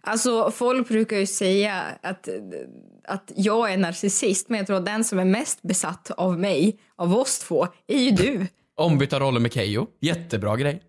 Alltså 0.00 0.50
folk 0.50 0.88
brukar 0.88 1.16
ju 1.16 1.26
säga 1.26 1.82
att, 2.02 2.28
att 3.08 3.32
jag 3.36 3.72
är 3.72 3.76
narcissist 3.76 4.48
men 4.48 4.58
jag 4.58 4.66
tror 4.66 4.76
att 4.76 4.86
den 4.86 5.04
som 5.04 5.18
är 5.18 5.24
mest 5.24 5.62
besatt 5.62 6.10
av 6.10 6.38
mig, 6.38 6.78
av 6.96 7.14
oss 7.16 7.38
två, 7.38 7.66
är 7.86 7.98
ju 7.98 8.10
du. 8.10 8.46
Ombytta 8.76 9.20
roller 9.20 9.40
med 9.40 9.52
Keyyo. 9.52 9.86
Jättebra 10.00 10.56
grej. 10.56 10.82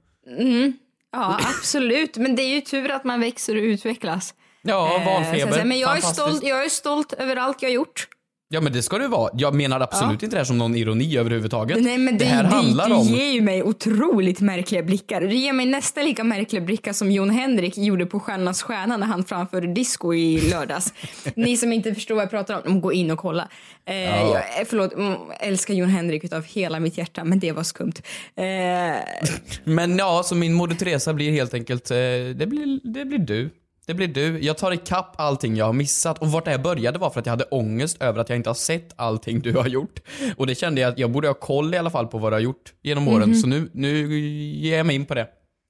Ja 1.12 1.40
absolut, 1.58 2.18
men 2.18 2.36
det 2.36 2.42
är 2.42 2.56
ju 2.56 2.62
tur 2.62 2.92
att 2.92 3.04
man 3.04 3.20
växer 3.20 3.56
och 3.56 3.62
utvecklas. 3.64 4.34
Ja, 4.62 5.00
Eh, 5.00 5.06
valfeber. 5.06 5.66
Men 5.66 5.80
jag 5.80 5.98
är, 5.98 6.02
stolt, 6.02 6.44
jag 6.44 6.66
är 6.66 6.70
stolt 6.70 7.14
över 7.14 7.36
allt 7.36 7.62
jag 7.62 7.70
har 7.70 7.74
gjort. 7.74 8.08
Ja 8.54 8.62
men 8.62 8.74
det 8.74 8.84
ska 8.84 8.98
du 8.98 9.08
vara. 9.08 9.32
Jag 9.34 9.56
menar 9.56 9.80
absolut 9.80 10.24
inte 10.24 10.36
det 10.36 10.40
här 10.40 10.46
som 10.46 10.58
någon 10.58 10.76
ironi 10.76 11.18
överhuvudtaget. 11.18 11.84
Nej 11.84 11.98
men 11.98 12.18
det, 12.18 12.26
här 12.26 12.44
det, 12.44 12.50
handlar 12.50 12.90
du 12.90 12.96
om... 12.96 13.08
ger 13.08 13.32
ju 13.32 13.42
mig 13.42 13.64
otroligt 13.64 14.42
märkliga 14.42 14.84
blickar. 14.84 15.22
Du 15.22 15.36
ger 15.36 15.54
mig 15.54 15.66
nästan 15.66 16.06
lika 16.06 16.24
märkliga 16.24 16.62
blickar 16.62 16.94
som 16.94 17.12
Jon 17.12 17.30
Henrik 17.30 17.78
gjorde 17.78 18.06
på 18.06 18.20
Stjärnornas 18.20 18.64
stjärna 18.64 18.98
när 18.98 19.08
han 19.08 19.24
framförde 19.24 19.68
disco 19.68 20.14
i 20.14 20.50
lördags. 20.50 20.94
Ni 21.36 21.58
som 21.58 21.74
inte 21.74 21.96
förstår 21.96 22.16
vad 22.16 22.24
jag 22.24 22.30
pratar 22.30 22.68
om, 22.68 22.82
gå 22.82 22.94
in 22.94 23.12
och 23.12 23.20
kolla. 23.20 23.48
Eh, 23.86 23.96
jag, 23.96 24.36
eh, 24.36 24.42
förlåt, 24.66 24.94
mm, 24.94 25.18
älskar 25.40 25.74
Jon 25.74 25.90
Henrik 25.90 26.24
utav 26.24 26.44
hela 26.44 26.80
mitt 26.80 26.98
hjärta 26.98 27.24
men 27.24 27.40
det 27.40 27.52
var 27.52 27.64
skumt. 27.64 27.94
Eh, 28.36 28.44
Men 29.64 29.98
ja, 29.98 30.22
så 30.26 30.36
min 30.36 30.54
Moder 30.54 30.76
Teresa 30.76 31.14
blir 31.14 31.32
helt 31.32 31.54
enkelt, 31.54 31.92
eh, 31.92 31.98
det 32.36 32.48
blir, 32.48 32.94
det 32.94 33.06
blir 33.06 33.20
du. 33.20 33.50
Det 33.88 33.94
blir 33.94 34.08
du. 34.08 34.40
Jag 34.40 34.58
tar 34.58 34.72
ikapp 34.72 35.16
allting 35.18 35.56
jag 35.56 35.66
har 35.66 35.74
missat. 35.74 36.18
Och 36.22 36.28
vart 36.28 36.46
det 36.46 36.52
här 36.52 36.58
började 36.58 37.00
var 37.00 37.10
för 37.10 37.20
att 37.20 37.26
jag 37.26 37.32
hade 37.34 37.44
ångest 37.44 38.02
över 38.02 38.20
att 38.22 38.30
jag 38.30 38.36
inte 38.36 38.50
har 38.50 38.54
sett 38.56 38.94
allting 38.96 39.40
du 39.40 39.54
har 39.58 39.68
gjort. 39.68 40.00
Och 40.38 40.48
det 40.48 40.56
kände 40.56 40.82
jag 40.82 40.92
att 40.92 41.00
jag 41.00 41.12
borde 41.12 41.28
ha 41.28 41.34
koll 41.34 41.74
i 41.74 41.78
alla 41.78 41.90
fall 41.90 42.08
på 42.08 42.18
vad 42.18 42.32
du 42.32 42.36
har 42.36 42.42
gjort 42.42 42.74
genom 42.82 43.08
åren. 43.08 43.30
Mhm. 43.30 43.36
Så 43.36 43.48
nu, 43.48 43.70
nu 43.74 44.20
ger 44.20 44.78
jag 44.78 44.86
mig 44.86 44.96
in 44.96 45.06
på 45.06 45.14
det. 45.14 45.28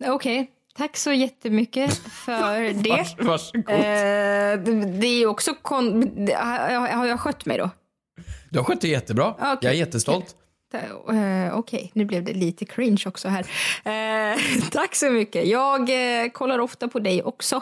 Okej, 0.07 0.49
tack 0.77 0.97
så 0.97 1.11
jättemycket 1.11 1.93
för 1.97 2.73
det. 2.83 2.89
Vars, 2.89 3.15
varsågod. 3.19 3.69
Eh, 3.69 3.75
det, 4.65 4.97
det 4.99 5.07
är 5.07 5.25
också 5.25 5.53
kon... 5.61 5.99
det- 6.25 6.33
Har 6.93 7.05
jag 7.05 7.19
skött 7.19 7.45
mig 7.45 7.57
då? 7.57 7.69
Du 8.49 8.59
har 8.59 8.63
skött 8.63 8.81
det 8.81 8.87
jättebra. 8.87 9.29
Okej. 9.39 9.57
Jag 9.61 9.73
är 9.73 9.77
jättestolt. 9.77 10.35
Uh, 11.09 11.53
Okej, 11.57 11.91
nu 11.93 12.05
blev 12.05 12.23
det 12.23 12.33
lite 12.33 12.65
cringe 12.65 13.03
också 13.05 13.27
här. 13.29 13.45
Eh, 14.33 14.39
tack 14.71 14.95
så 14.95 15.09
mycket. 15.09 15.47
Jag 15.47 15.89
eh, 16.23 16.29
kollar 16.29 16.59
ofta 16.59 16.87
på 16.87 16.99
dig 16.99 17.23
också. 17.23 17.61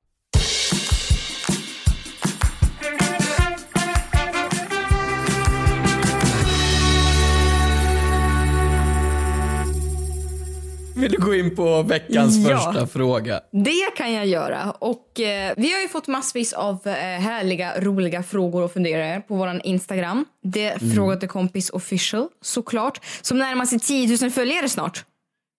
Vill 11.01 11.11
du 11.11 11.17
gå 11.17 11.35
in 11.35 11.55
på 11.55 11.83
veckans 11.83 12.37
Ja. 12.37 12.57
första 12.57 12.87
fråga? 12.87 13.41
Det 13.51 13.95
kan 13.97 14.13
jag 14.13 14.25
göra. 14.25 14.71
Och 14.71 15.19
eh, 15.19 15.53
Vi 15.57 15.73
har 15.73 15.81
ju 15.81 15.87
fått 15.87 16.07
massvis 16.07 16.53
av 16.53 16.79
eh, 16.87 16.93
härliga, 16.93 17.79
roliga 17.81 18.23
frågor 18.23 18.63
och 18.63 18.71
funderingar 18.73 19.19
på 19.21 19.35
vår 19.35 19.61
Instagram. 19.63 20.25
Det 20.43 20.67
Mm. 20.71 20.95
Fråga 20.95 21.15
till 21.15 21.29
kompis 21.29 21.69
official, 21.69 22.27
såklart. 22.41 22.99
Som 23.21 23.37
närmar 23.37 23.65
sig 23.65 23.79
10 23.79 24.17
000 24.21 24.31
följare 24.31 24.69
snart. 24.69 25.05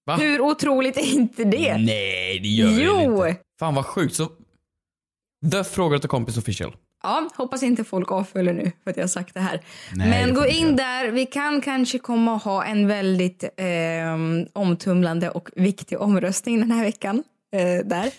Va? 0.07 0.17
Hur 0.17 0.41
otroligt 0.41 0.97
är 0.97 1.15
inte 1.15 1.45
det? 1.45 1.77
Nej, 1.79 2.39
det 2.43 2.49
gör 2.49 2.69
det 2.69 2.83
Jo! 2.83 3.27
inte. 3.27 3.41
Fan 3.59 3.75
vad 3.75 3.87
sjukt. 3.87 4.15
Så... 4.15 4.29
The 5.53 5.65
till 5.99 6.09
kompis 6.09 6.37
official. 6.39 6.75
Ja, 7.03 7.31
hoppas 7.37 7.63
inte 7.63 7.85
folk 7.85 8.13
avföljer 8.13 8.55
nu 8.55 8.73
för 8.85 8.91
att 8.91 8.97
jag 8.97 9.05
har 9.05 9.09
sagt 9.09 9.35
det 9.35 9.41
här. 9.41 9.61
Nej, 9.95 10.11
Men 10.11 10.35
gå 10.35 10.47
in 10.47 10.77
där. 10.77 11.11
Vi 11.11 11.27
kan 11.27 11.61
kanske 11.61 11.99
komma 11.99 12.37
att 12.37 12.43
ha 12.43 12.65
en 12.65 12.89
väldigt 12.89 13.45
eh, 13.45 13.67
omtumlande 14.53 15.31
och 15.31 15.49
viktig 15.57 16.01
omröstning 16.01 16.61
den 16.61 16.71
här 16.71 16.85
veckan. 16.85 17.23
Eh, 17.57 17.87
där. 17.87 18.11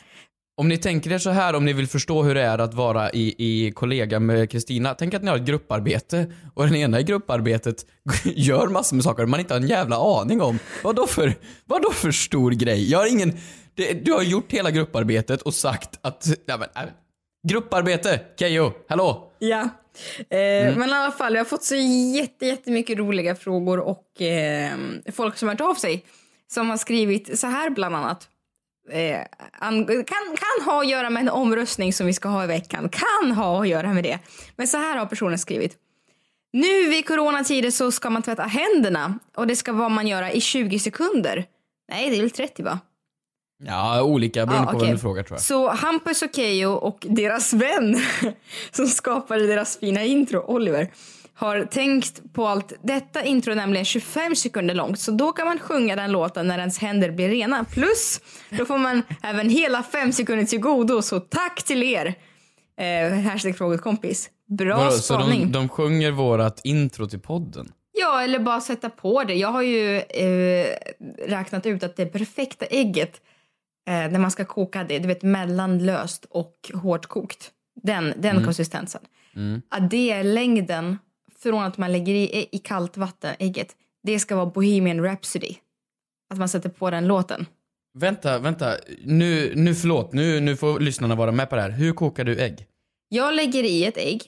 Om 0.58 0.68
ni 0.68 0.78
tänker 0.78 1.12
er 1.12 1.18
så 1.18 1.30
här, 1.30 1.56
om 1.56 1.66
ni 1.66 1.74
vill 1.74 1.88
förstå 1.88 2.24
hur 2.24 2.36
det 2.36 2.42
är 2.42 2.58
att 2.58 2.74
vara 2.74 3.12
i, 3.12 3.36
i 3.38 3.72
kollega 3.72 4.20
med 4.20 4.50
Kristina. 4.52 4.94
Tänk 4.94 5.14
att 5.14 5.24
ni 5.24 5.30
har 5.30 5.38
ett 5.38 5.46
grupparbete 5.46 6.32
och 6.54 6.66
den 6.66 6.76
ena 6.76 7.00
i 7.00 7.04
grupparbetet 7.04 7.86
gör 8.24 8.68
massor 8.68 8.96
med 8.96 9.04
saker 9.04 9.26
man 9.26 9.40
inte 9.40 9.54
har 9.54 9.62
en 9.62 9.68
jävla 9.68 10.20
aning 10.20 10.42
om. 10.42 10.60
Vad 10.84 10.96
då 10.96 11.08
för, 11.08 11.34
vad 11.66 11.82
då 11.82 11.92
för 11.92 12.12
stor 12.12 12.52
grej? 12.52 12.92
Jag 12.92 13.00
har 13.00 13.08
ingen... 13.08 13.38
Det, 13.76 13.94
du 13.94 14.14
har 14.14 14.24
gjort 14.24 14.52
hela 14.52 14.72
grupparbetet 14.72 15.42
och 15.42 15.54
sagt 15.54 16.00
att... 16.02 16.28
Men, 16.48 16.62
äh, 16.62 16.90
grupparbete! 17.44 18.20
Keyyo, 18.40 18.72
hallå! 18.90 19.32
Ja. 19.40 19.62
Eh, 20.30 20.78
Men 20.78 20.90
i 20.90 20.94
alla 20.94 21.12
fall, 21.12 21.34
jag 21.34 21.40
har 21.40 21.46
fått 21.46 21.64
så 21.64 21.76
jätte, 22.16 22.46
jättemycket 22.46 22.98
roliga 22.98 23.36
frågor 23.36 23.80
och 23.80 24.22
eh, 24.22 24.72
folk 25.14 25.38
som 25.38 25.48
har 25.48 25.54
hört 25.56 25.62
av 25.62 25.76
sig. 25.76 26.06
Som 26.48 26.70
har 26.70 26.78
skrivit 26.78 27.40
så 27.40 27.48
här 27.48 27.70
bland 27.70 27.96
annat. 27.96 28.28
Eh, 28.92 29.20
an- 29.60 29.86
kan, 29.86 30.06
kan 30.06 30.66
ha 30.66 30.82
att 30.82 30.90
göra 30.90 31.10
med 31.10 31.22
en 31.22 31.30
omröstning 31.30 31.94
som 31.94 32.06
vi 32.06 32.14
ska 32.14 32.30
ha 32.30 32.44
i 32.44 32.48
veckan. 32.48 32.90
Kan 32.90 33.32
ha 33.32 33.62
att 33.62 33.68
göra 33.68 33.94
med 33.94 34.04
det. 34.04 34.20
Men 34.56 34.68
så 34.68 34.78
här 34.78 34.98
har 34.98 35.06
personen 35.06 35.40
skrivit. 35.40 35.78
Nu 36.54 36.90
vid 36.90 37.08
coronatider 37.08 37.72
så 37.72 37.92
ska 37.92 38.10
man 38.10 38.22
tvätta 38.22 38.44
händerna 38.44 39.20
och 39.36 39.48
det 39.48 39.56
ska 39.56 39.74
vad 39.74 39.92
man 39.92 40.08
göra 40.08 40.32
i 40.32 40.42
20 40.42 40.80
sekunder. 40.80 41.46
Nej, 41.90 42.10
det 42.10 42.18
är 42.18 42.22
väl 42.22 42.32
30 42.32 42.64
va? 42.64 42.80
Ja, 43.66 44.04
olika 44.04 44.46
beroende 44.46 44.68
Ja, 44.74 44.80
på 44.80 44.86
vem 44.86 44.92
du 44.94 44.98
frågar 45.00 45.24
tror 45.24 45.36
jag. 45.38 45.42
Så 45.42 45.70
Hampus 45.70 46.22
och 46.22 46.30
Keyyo 46.36 46.70
och 46.72 47.06
deras 47.10 47.54
vän 47.54 47.96
som 48.72 48.88
skapade 48.88 49.48
deras 49.48 49.80
fina 49.80 50.04
intro, 50.04 50.44
Oliver, 50.48 50.92
har 51.36 51.62
tänkt 51.64 52.34
på 52.34 52.48
allt. 52.48 52.74
Detta 52.84 53.24
intro 53.24 53.52
är 53.52 53.56
nämligen 53.56 53.86
25 53.86 54.36
sekunder 54.36 54.76
långt 54.76 55.00
så 55.00 55.12
då 55.12 55.32
kan 55.32 55.48
man 55.48 55.60
sjunga 55.60 55.96
den 55.96 56.12
låten 56.12 56.48
när 56.48 56.60
ens 56.60 56.80
händer 56.80 57.12
blir 57.12 57.30
rena. 57.30 57.64
Plus 57.64 58.22
då 58.50 58.66
får 58.66 58.78
man 58.78 59.02
även 59.24 59.50
hela 59.50 59.84
fem 59.84 60.12
sekunder 60.14 60.46
till 60.46 60.60
godo 60.60 61.02
så 61.02 61.20
tack 61.20 61.64
till 61.64 61.84
er. 61.84 62.16
Eh, 62.80 63.20
hashtag 63.20 63.58
fråga 63.58 63.78
kompis. 63.78 64.30
Bra 64.58 64.78
Vadå, 64.78 64.92
så 64.92 65.02
spaning. 65.02 65.42
de, 65.42 65.52
de 65.52 65.70
sjunger 65.70 66.12
vårat 66.12 66.62
intro 66.64 67.08
till 67.08 67.20
podden? 67.20 67.72
Ja, 68.00 68.24
eller 68.24 68.40
bara 68.40 68.62
sätta 68.62 68.90
på 68.90 69.24
det. 69.24 69.34
Jag 69.34 69.50
har 69.50 69.62
ju 69.62 69.98
eh, 69.98 70.68
räknat 71.28 71.66
ut 71.66 71.84
att 71.84 71.96
det 71.96 72.06
perfekta 72.06 72.66
ägget 72.66 73.22
när 73.86 74.20
man 74.20 74.32
ska 74.32 74.46
koka 74.46 74.84
det, 74.84 75.00
du 75.00 75.08
vet 75.08 75.24
mellanlöst 75.24 76.26
och 76.30 76.72
hårt 76.74 77.06
kokt. 77.06 77.52
Den, 77.84 78.14
den 78.18 78.32
Mm. 78.32 78.44
konsistensen. 78.44 79.02
Mm. 79.36 79.62
Att 79.70 79.90
det 79.92 80.12
är 80.12 80.24
längden 80.24 80.98
från 81.40 81.64
att 81.64 81.78
man 81.78 81.92
lägger 81.92 82.14
i, 82.14 82.48
i 82.52 82.58
kallt 82.58 82.98
vatten, 82.98 83.36
ägget. 83.40 83.76
Det 84.04 84.20
ska 84.20 84.36
vara 84.36 84.46
Bohemian 84.46 85.02
Rhapsody. 85.04 85.56
Att 86.34 86.40
man 86.40 86.50
sätter 86.50 86.70
på 86.70 86.90
den 86.90 87.08
låten. 87.08 87.46
Vänta, 88.00 88.40
vänta. 88.40 88.76
Nu, 89.06 89.54
nu 89.56 89.76
förlåt. 89.76 90.14
Nu, 90.14 90.40
nu 90.40 90.58
får 90.58 90.80
lyssnarna 90.80 91.16
vara 91.16 91.32
med 91.32 91.50
på 91.50 91.56
det 91.56 91.62
här. 91.62 91.70
Hur 91.70 91.94
kokar 91.94 92.24
du 92.24 92.40
ägg? 92.40 92.66
Jag 93.10 93.34
lägger 93.34 93.64
i 93.64 93.86
ett 93.86 93.98
ägg. 93.98 94.22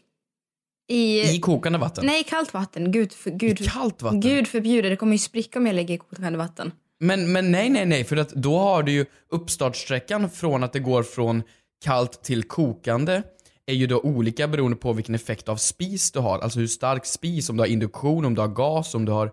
I, 0.88 1.36
I 1.36 1.40
kokande 1.40 1.80
vatten? 1.80 2.06
Nej, 2.06 2.24
kallt 2.24 2.54
vatten. 2.54 2.92
Gud, 2.92 3.14
för, 3.14 3.32
gud, 3.32 3.62
I 3.62 3.66
kallt 3.66 4.02
vatten? 4.02 4.22
Gud 4.22 4.48
förbjuder, 4.48 4.90
det 4.90 4.96
kommer 4.96 5.12
ju 5.14 5.18
spricka 5.20 5.60
om 5.60 5.66
jag 5.68 5.76
lägger 5.76 5.96
i 5.96 5.98
kokande 5.98 6.38
vatten. 6.38 6.72
Men, 7.00 7.32
men 7.32 7.52
nej, 7.52 7.70
nej, 7.70 7.86
nej. 7.86 8.04
För 8.04 8.18
att 8.18 8.30
då 8.30 8.58
har 8.60 8.84
du 8.84 8.92
ju 8.92 9.06
uppstartsträckan 9.32 10.30
från 10.30 10.64
att 10.64 10.74
det 10.74 10.80
går 10.80 11.04
från 11.04 11.44
kallt 11.86 12.24
till 12.24 12.44
kokande 12.44 13.22
är 13.68 13.74
ju 13.74 13.88
då 13.88 14.00
olika 14.00 14.48
beroende 14.48 14.78
på 14.78 14.94
vilken 14.94 15.16
effekt 15.16 15.50
av 15.50 15.56
spis 15.56 16.12
du 16.12 16.20
har. 16.20 16.40
Alltså 16.40 16.60
hur 16.60 16.68
stark 16.68 17.06
spis, 17.06 17.50
om 17.50 17.58
du 17.58 17.62
har 17.64 17.68
induktion, 17.68 18.26
om 18.26 18.36
du 18.36 18.42
har 18.42 18.48
gas, 18.48 18.96
om 18.96 19.06
du 19.06 19.12
har... 19.12 19.32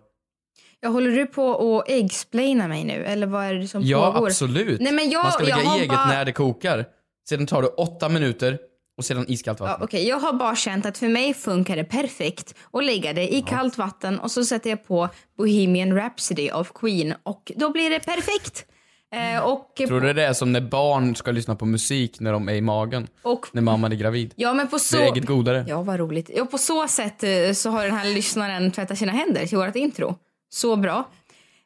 Jag 0.80 0.90
håller 0.90 1.10
du 1.10 1.26
på 1.26 1.78
att 1.80 1.88
äggsplaina 1.90 2.68
mig 2.68 2.84
nu 2.84 3.04
eller 3.04 3.26
vad 3.26 3.44
är 3.44 3.54
det 3.54 3.68
som 3.68 3.82
Ja, 3.82 4.12
pågår? 4.12 4.26
absolut. 4.26 4.80
Nej, 4.80 4.92
men 4.92 5.10
jag, 5.10 5.22
Man 5.22 5.32
ska 5.32 5.42
jag 5.48 5.56
lägga 5.56 5.68
har 5.68 5.76
i 5.76 5.80
ägget 5.80 5.88
bara... 5.96 6.06
när 6.08 6.24
det 6.24 6.32
kokar. 6.32 6.84
Sedan 7.28 7.46
tar 7.46 7.62
det 7.62 7.68
åtta 7.68 8.08
minuter 8.08 8.58
och 8.96 9.04
sedan 9.04 9.24
iskallt 9.28 9.60
Ja, 9.60 9.66
vatten. 9.66 9.84
Okej, 9.84 10.08
jag 10.08 10.20
har 10.20 10.32
bara 10.32 10.56
känt 10.56 10.86
att 10.86 10.98
för 10.98 11.08
mig 11.08 11.34
funkar 11.34 11.76
det 11.76 11.84
perfekt 11.84 12.54
att 12.72 12.84
lägga 12.84 13.12
det 13.12 13.34
i 13.34 13.42
kallt 13.42 13.78
vatten 13.78 14.18
och 14.20 14.30
så 14.30 14.44
sätter 14.44 14.70
jag 14.70 14.86
på 14.86 15.08
Bohemian 15.36 15.92
Rhapsody 15.96 16.50
av 16.50 16.64
Queen 16.74 17.14
och 17.22 17.52
då 17.56 17.70
blir 17.72 17.90
det 17.90 18.00
perfekt. 18.00 18.66
Eh, 19.14 19.42
och, 19.44 19.74
Tror 19.76 20.00
du 20.00 20.12
det 20.12 20.22
är 20.24 20.32
som 20.32 20.52
när 20.52 20.60
barn 20.60 21.16
ska 21.16 21.30
lyssna 21.30 21.56
på 21.56 21.64
musik 21.66 22.20
när 22.20 22.32
de 22.32 22.48
är 22.48 22.52
i 22.54 22.60
magen? 22.60 23.06
Och- 23.22 23.46
När 23.52 23.62
mamman 23.62 23.92
är 23.92 23.96
gravid? 23.96 24.32
Ja, 24.36 24.54
men 24.54 24.68
på 24.68 24.78
så... 24.78 24.96
Blir 24.96 25.06
ägget 25.06 25.26
godare? 25.26 25.64
Ja, 25.68 25.82
vad 25.82 25.98
roligt. 26.00 26.30
Ja, 26.36 26.44
på 26.46 26.58
så 26.58 26.88
sätt 26.88 27.22
eh, 27.24 27.52
så 27.54 27.70
har 27.70 27.84
den 27.84 27.94
här 27.96 28.14
lyssnaren 28.14 28.70
tvättat 28.72 28.98
sina 28.98 29.12
händer 29.12 29.46
till 29.46 29.58
vårt 29.58 29.76
intro. 29.76 30.14
Så 30.48 30.76
bra. 30.76 31.08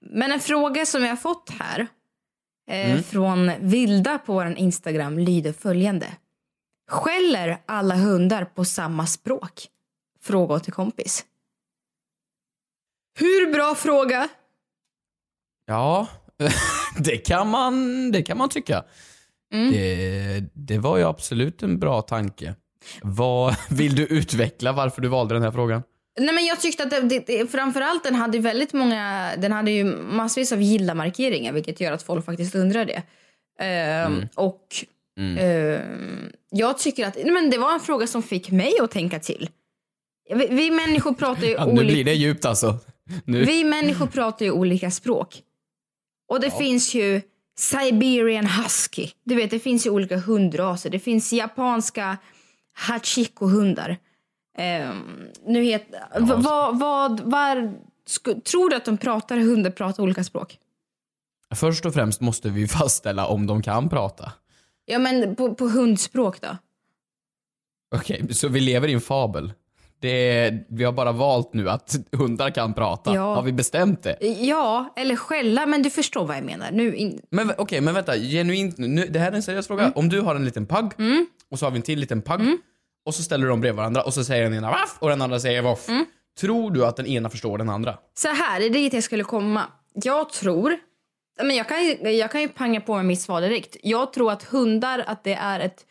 Men 0.00 0.32
en 0.32 0.40
fråga 0.40 0.86
som 0.86 1.02
jag 1.02 1.08
har 1.10 1.16
fått 1.16 1.50
här 1.58 1.80
eh, 2.70 2.90
Mm. 2.90 3.02
från 3.02 3.50
Vilda 3.60 4.18
på 4.18 4.32
vår 4.32 4.54
Instagram 4.58 5.18
lyder 5.18 5.52
följande. 5.52 6.06
Skäller 6.88 7.58
alla 7.66 7.94
hundar 7.94 8.44
på 8.44 8.64
samma 8.64 9.06
språk? 9.06 9.66
Fråga 10.22 10.58
till 10.58 10.72
kompis. 10.72 11.24
Hur 13.18 13.52
bra 13.52 13.74
fråga? 13.74 14.28
Ja, 15.66 16.08
det 16.98 17.16
kan 17.16 17.48
man, 17.48 18.10
det 18.12 18.22
kan 18.22 18.38
man 18.38 18.48
tycka. 18.48 18.84
Mm. 19.52 19.72
Det, 19.72 20.44
det 20.52 20.78
var 20.78 20.96
ju 20.96 21.04
absolut 21.04 21.62
en 21.62 21.78
bra 21.78 22.02
tanke. 22.02 22.54
Vad, 23.02 23.56
vill 23.70 23.94
du 23.96 24.06
utveckla 24.06 24.72
varför 24.72 25.02
du 25.02 25.08
valde 25.08 25.34
den 25.34 25.42
här 25.42 25.50
frågan? 25.52 25.82
Nej, 26.18 26.34
men 26.34 26.44
jag 26.44 26.60
tyckte 26.60 26.82
att 26.82 26.90
det, 26.90 27.26
det, 27.26 27.50
framförallt 27.50 28.04
den 28.04 28.14
hade 28.14 28.38
väldigt 28.38 28.72
många, 28.72 29.30
den 29.38 29.52
hade 29.52 29.70
ju 29.70 29.84
massvis 29.84 30.52
av 30.52 30.62
gilla-markeringar 30.62 31.52
vilket 31.52 31.80
gör 31.80 31.92
att 31.92 32.02
folk 32.02 32.24
faktiskt 32.24 32.54
undrar 32.54 32.84
det. 32.84 33.02
Ehm, 33.58 34.28
Och 34.34 34.66
ehm, 35.18 36.32
jag 36.50 36.78
tycker 36.78 37.06
att 37.06 37.16
men 37.24 37.50
det 37.50 37.58
var 37.58 37.74
en 37.74 37.80
fråga 37.80 38.06
som 38.06 38.22
fick 38.22 38.50
mig 38.50 38.72
att 38.82 38.90
tänka 38.90 39.18
till. 39.20 39.50
Vi, 40.34 40.46
vi 40.50 40.70
människor 40.70 41.14
pratar 41.14 41.42
ju 41.42 41.50
Ja, 41.58 41.64
nu 41.64 41.70
olika... 41.72 41.84
blir 41.84 42.04
det 42.04 42.14
djupt 42.14 42.44
alltså. 42.44 42.78
Nu. 43.24 43.44
Vi 43.44 43.64
människor 43.64 44.06
pratar 44.06 44.44
ju 44.44 44.50
olika 44.52 44.90
språk. 44.90 45.42
Och 46.28 46.40
det 46.40 46.50
finns 46.50 46.94
ju 46.94 47.20
Siberian 47.58 48.46
husky. 48.46 49.08
Du 49.24 49.34
vet, 49.34 49.50
det 49.50 49.58
finns 49.58 49.86
ju 49.86 49.90
olika 49.90 50.16
hundraser. 50.18 50.90
Det 50.90 50.98
finns 50.98 51.32
japanska 51.32 52.16
hachiko-hundar. 52.78 53.96
Ehm, 54.58 54.96
nu 55.46 55.64
het, 55.64 55.86
v- 56.20 56.34
vad, 56.36 56.78
vad, 56.78 57.20
var, 57.20 57.74
sku, 58.06 58.34
tror 58.40 58.70
du 58.70 58.76
att 58.76 58.84
de 58.84 58.96
pratar, 58.98 59.36
hundar 59.36 59.70
pratar 59.70 60.02
olika 60.02 60.24
språk? 60.24 60.58
Först 61.54 61.86
och 61.86 61.94
främst 61.94 62.20
måste 62.20 62.48
vi 62.50 62.68
fastställa 62.68 63.26
om 63.26 63.46
de 63.46 63.62
kan 63.62 63.88
prata. 63.88 64.32
Ja, 64.86 64.98
men 64.98 65.36
på, 65.36 65.54
på 65.54 65.68
hundspråk 65.68 66.40
då? 66.40 66.56
Okej, 67.94 68.34
så 68.34 68.48
vi 68.48 68.60
lever 68.60 68.88
i 68.88 68.92
en 68.92 69.00
fabel. 69.00 69.52
Det 70.00 70.38
är, 70.38 70.64
vi 70.68 70.84
har 70.84 70.92
bara 70.92 71.12
valt 71.12 71.54
nu 71.54 71.70
att 71.70 71.96
hundar 72.12 72.50
kan 72.50 72.74
prata. 72.74 73.14
Ja. 73.14 73.34
Har 73.34 73.42
vi 73.42 73.52
bestämt 73.52 74.02
det? 74.02 74.16
Ja, 74.40 74.94
eller 74.96 75.16
skälla, 75.16 75.66
men 75.66 75.82
du 75.82 75.90
förstår 75.90 76.26
vad 76.26 76.36
jag 76.36 76.44
menar. 76.44 76.70
Nu 76.70 76.96
in... 76.96 77.20
Men 77.30 77.52
okej, 77.58 77.80
men 77.80 77.94
vänta. 77.94 78.16
Genuint 78.16 78.78
nu. 78.78 79.06
Det 79.06 79.18
här 79.18 79.32
är 79.32 79.36
en 79.36 79.42
seriös 79.42 79.66
fråga. 79.66 79.82
Mm. 79.82 79.92
Om 79.96 80.08
du 80.08 80.20
har 80.20 80.34
en 80.34 80.44
liten 80.44 80.66
pagg 80.66 80.92
och 81.50 81.58
så 81.58 81.66
har 81.66 81.70
vi 81.70 81.76
en 81.76 81.82
till 81.82 81.98
liten 81.98 82.22
pagg 82.22 82.40
och 83.06 83.14
så 83.14 83.22
ställer 83.22 83.46
de 83.46 83.60
bredvid 83.60 83.76
varandra 83.76 84.02
och 84.02 84.14
så 84.14 84.24
säger 84.24 84.44
den 84.44 84.54
ena 84.54 84.70
vaff 84.70 84.96
och 84.98 85.08
den 85.08 85.22
andra 85.22 85.40
säger 85.40 85.62
voff. 85.62 85.88
Mm. 85.88 86.04
Tror 86.40 86.70
du 86.70 86.86
att 86.86 86.96
den 86.96 87.06
ena 87.06 87.30
förstår 87.30 87.58
den 87.58 87.68
andra? 87.68 87.98
Så 88.14 88.28
här, 88.28 88.60
det 88.60 88.66
är 88.66 88.70
dit 88.70 88.92
jag 88.92 89.04
skulle 89.04 89.24
komma. 89.24 89.62
Jag 89.94 90.30
tror, 90.30 90.76
men 91.42 91.56
jag 91.56 91.68
kan, 91.68 91.84
ju, 91.84 92.10
jag 92.10 92.30
kan 92.30 92.40
ju 92.40 92.48
panga 92.48 92.80
på 92.80 92.96
med 92.96 93.04
mitt 93.04 93.20
svar 93.20 93.40
direkt. 93.40 93.76
Jag 93.82 94.12
tror 94.12 94.32
att 94.32 94.42
hundar, 94.42 95.04
att 95.06 95.24
det 95.24 95.34
är 95.34 95.60
ett 95.60 95.86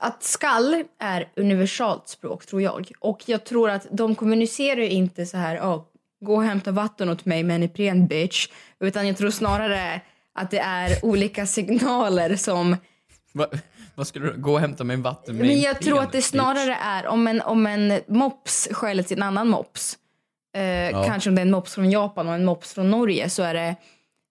att 0.00 0.22
skall 0.22 0.84
är 1.00 1.32
universalt 1.36 2.08
språk 2.08 2.46
tror 2.46 2.62
jag. 2.62 2.92
Och 3.00 3.22
jag 3.26 3.44
tror 3.44 3.70
att 3.70 3.86
de 3.90 4.14
kommunicerar 4.14 4.80
ju 4.80 4.88
inte 4.88 5.26
så 5.26 5.36
här, 5.36 5.60
"Åh, 5.62 5.82
gå 6.20 6.34
och 6.36 6.42
hämta 6.42 6.70
vatten 6.70 7.08
åt 7.08 7.24
mig 7.24 7.42
med 7.42 7.56
en 7.56 7.62
Ipren 7.62 8.06
bitch. 8.06 8.48
Utan 8.80 9.06
jag 9.06 9.16
tror 9.16 9.30
snarare 9.30 10.00
att 10.34 10.50
det 10.50 10.58
är 10.58 11.04
olika 11.04 11.46
signaler 11.46 12.36
som 12.36 12.76
Va, 13.32 13.46
vad 13.94 14.06
skulle 14.06 14.26
du 14.32 14.40
gå 14.40 14.52
och 14.52 14.60
hämta 14.60 14.84
mig 14.84 14.94
en 14.94 15.02
vatten 15.02 15.36
med 15.36 15.46
Men 15.46 15.54
en 15.56 15.60
jag 15.60 15.80
tror 15.82 15.96
pen, 15.96 16.04
att 16.06 16.12
det 16.12 16.18
bitch? 16.18 16.24
snarare 16.26 16.74
är 16.74 17.06
om 17.06 17.26
en, 17.26 17.40
om 17.40 17.66
en 17.66 18.00
mops 18.08 18.68
skäller 18.72 19.02
till 19.02 19.16
en 19.16 19.22
annan 19.22 19.48
mops. 19.48 19.98
Eh, 20.56 21.04
Kanske 21.06 21.30
om 21.30 21.34
det 21.36 21.40
är 21.40 21.46
en 21.46 21.50
mops 21.50 21.74
från 21.74 21.90
Japan 21.90 22.28
och 22.28 22.34
en 22.34 22.44
mops 22.44 22.74
från 22.74 22.90
Norge 22.90 23.30
så 23.30 23.42
är 23.42 23.54
det 23.54 23.76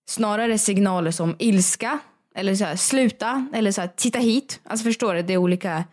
snarare 0.09 0.57
signaler 0.57 1.11
som 1.11 1.35
ilska 1.39 1.99
eller 2.35 2.55
så 2.55 2.65
här, 2.65 2.75
sluta 2.75 3.47
eller 3.53 3.71
så 3.71 3.81
här, 3.81 3.89
titta 3.95 4.19
hit. 4.19 4.59
Alltså 4.63 4.83
förstår 4.83 5.13
du? 5.13 5.21
Det 5.21 5.33
är 5.33 5.37
olika. 5.37 5.83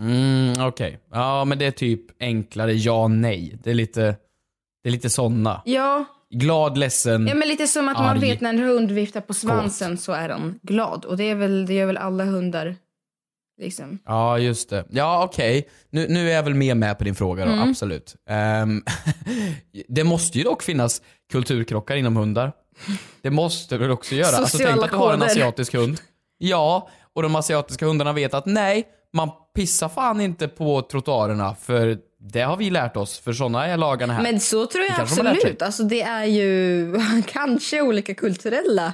Mm, 0.00 0.66
okej. 0.66 0.98
Ja, 1.12 1.44
men 1.44 1.58
det 1.58 1.66
är 1.66 1.70
typ 1.70 2.22
enklare 2.22 2.72
ja, 2.72 3.08
nej. 3.08 3.58
Det 3.62 3.70
är 3.70 3.74
lite, 3.74 4.16
det 4.82 4.88
är 4.88 4.90
lite 4.90 5.10
såna. 5.10 5.62
Ja, 5.64 6.04
Glad, 6.34 6.78
ledsen. 6.78 7.26
ja 7.26 7.34
men 7.34 7.48
lite 7.48 7.66
som 7.66 7.88
att 7.88 7.96
man 7.98 8.06
Arg. 8.16 8.20
vet 8.20 8.40
när 8.40 8.50
en 8.50 8.58
hund 8.58 8.90
viftar 8.90 9.20
på 9.20 9.34
svansen 9.34 9.98
så 9.98 10.12
är 10.12 10.28
den 10.28 10.58
glad. 10.62 11.04
Och 11.04 11.16
det, 11.16 11.24
är 11.24 11.34
väl, 11.34 11.66
det 11.66 11.74
gör 11.74 11.86
väl 11.86 11.96
alla 11.96 12.24
hundar. 12.24 12.76
Liksom. 13.60 13.98
Ja, 14.06 14.38
just 14.38 14.70
det. 14.70 14.84
Ja, 14.90 15.24
okej. 15.24 15.68
Nu, 15.90 16.06
nu 16.08 16.30
är 16.30 16.34
jag 16.34 16.42
väl 16.42 16.54
mer 16.54 16.74
med 16.74 16.98
på 16.98 17.04
din 17.04 17.14
fråga 17.14 17.44
Mm. 17.44 17.56
då, 17.58 17.62
absolut. 17.70 18.16
Ehm, 18.28 18.82
det 19.88 20.04
måste 20.04 20.38
ju 20.38 20.44
dock 20.44 20.62
finnas 20.62 21.02
kulturkrockar 21.32 21.96
inom 21.96 22.16
hundar. 22.16 22.52
Det 23.22 23.30
måste 23.30 23.78
väl 23.78 23.90
också 23.90 24.14
göra. 24.14 24.36
Alltså, 24.36 24.58
tänk 24.58 24.68
Sociala 24.68 24.84
att 24.84 24.90
du 24.90 24.96
har 24.96 25.14
en 25.14 25.22
asiatisk 25.22 25.74
hund. 25.74 26.00
Ja, 26.38 26.88
och 27.12 27.22
de 27.22 27.36
asiatiska 27.36 27.86
hundarna 27.86 28.12
vet 28.12 28.34
att 28.34 28.46
nej, 28.46 28.88
man 29.12 29.30
pissar 29.54 29.88
fan 29.88 30.20
inte 30.20 30.48
på 30.48 30.82
trottoarerna 30.82 31.54
för 31.54 31.98
det 32.20 32.40
har 32.40 32.56
vi 32.56 32.70
lärt 32.70 32.96
oss, 32.96 33.18
för 33.18 33.32
såna 33.32 33.66
är 33.66 33.76
lagarna 33.76 34.12
här. 34.12 34.22
Men 34.22 34.40
så 34.40 34.66
tror 34.66 34.84
jag 34.84 35.00
absolut. 35.00 35.62
Alltså 35.62 35.82
det 35.82 36.02
är 36.02 36.24
ju 36.24 36.94
kanske 37.26 37.82
olika 37.82 38.14
kulturella. 38.14 38.92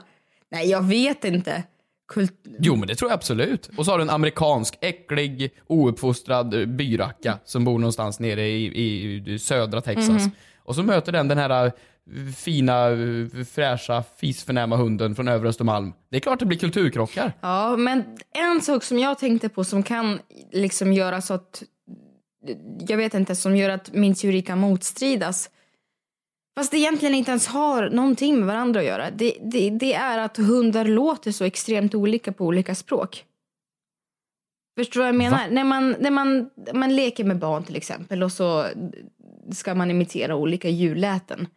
Nej, 0.51 0.71
jag 0.71 0.83
vet 0.83 1.25
inte. 1.25 1.63
Kult... 2.09 2.33
Jo 2.59 2.77
men 2.77 2.89
det 2.89 2.95
tror 2.95 3.11
jag 3.11 3.17
absolut. 3.17 3.71
Och 3.77 3.85
så 3.85 3.91
har 3.91 3.99
du 3.99 4.03
en 4.03 4.11
amerikansk, 4.11 4.79
äcklig, 4.81 5.51
ouppfostrad 5.67 6.55
eh, 6.55 6.67
byracka 6.67 7.39
som 7.45 7.65
bor 7.65 7.79
någonstans 7.79 8.21
nere 8.21 8.49
i, 8.49 9.33
i 9.35 9.39
södra 9.39 9.81
Texas. 9.81 10.09
Mhm. 10.09 10.31
Och 10.59 10.75
så 10.75 10.83
möter 10.83 11.13
den 11.13 11.29
den 11.29 11.39
här 11.39 11.67
eh, 11.67 11.73
fina, 12.37 12.89
fräscha, 13.55 14.05
fisförnäma 14.17 14.77
hunden 14.77 15.15
från 15.15 15.29
övre 15.29 15.49
Östermalm. 15.49 15.93
Det 16.09 16.17
är 16.17 16.21
klart 16.21 16.39
det 16.39 16.47
blir 16.47 16.59
kulturkrockar. 16.59 17.33
Ja, 17.41 17.77
men 17.77 18.05
en 18.33 18.63
sak 18.63 18.85
som 18.85 18.99
jag 18.99 19.19
tänkte 19.19 19.49
på 19.49 19.65
som 19.65 19.83
kan 19.83 20.19
liksom 20.53 20.93
göra 20.93 21.21
så 21.21 21.35
att 21.35 21.63
jag 22.89 22.97
vet 22.97 23.15
inte, 23.15 23.37
som 23.37 23.57
gör 23.57 23.71
att 23.71 23.93
min 23.93 24.15
teori 24.15 24.43
kan 24.43 24.59
motstridas. 24.59 25.51
Fast 26.59 26.71
det 26.71 26.79
egentligen 26.79 27.15
inte 27.15 27.31
ens 27.31 27.47
har 27.47 27.91
någonting 27.91 28.37
med 28.39 28.47
varandra 28.47 28.81
att 28.81 28.87
göra. 28.87 29.11
Det, 29.11 29.37
det, 29.43 29.71
det 29.71 29.95
är 29.95 30.19
att 30.19 30.37
hundar 30.37 30.85
låter 30.85 31.33
så 31.33 31.45
extremt 31.45 31.95
olika 31.95 32.33
på 32.33 32.45
olika 32.45 32.75
språk. 32.75 33.25
Förstår 34.79 35.01
du 35.01 35.03
vad 35.03 35.09
jag 35.09 35.19
menar? 35.19 35.51
När 35.51 35.65
man, 35.65 35.97
när 36.01 36.11
man, 36.11 36.51
man 36.75 36.97
leker 36.97 37.25
med 37.25 37.39
barn 37.39 37.65
till 37.65 37.77
exempel 37.77 38.23
och 38.23 38.33
så 38.33 38.67
ska 39.53 39.75
man 39.75 39.91
imitera 39.91 40.37
olika 40.37 40.69
ljudläten. 40.69 41.49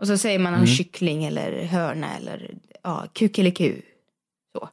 Och 0.00 0.06
så 0.06 0.18
säger 0.18 0.38
man 0.38 0.54
en 0.54 0.66
kyckling 0.66 1.24
eller 1.24 1.62
hörna 1.64 2.16
eller 2.16 2.54
ja, 2.82 3.06
kukeliku. 3.14 3.80
Så. 4.52 4.68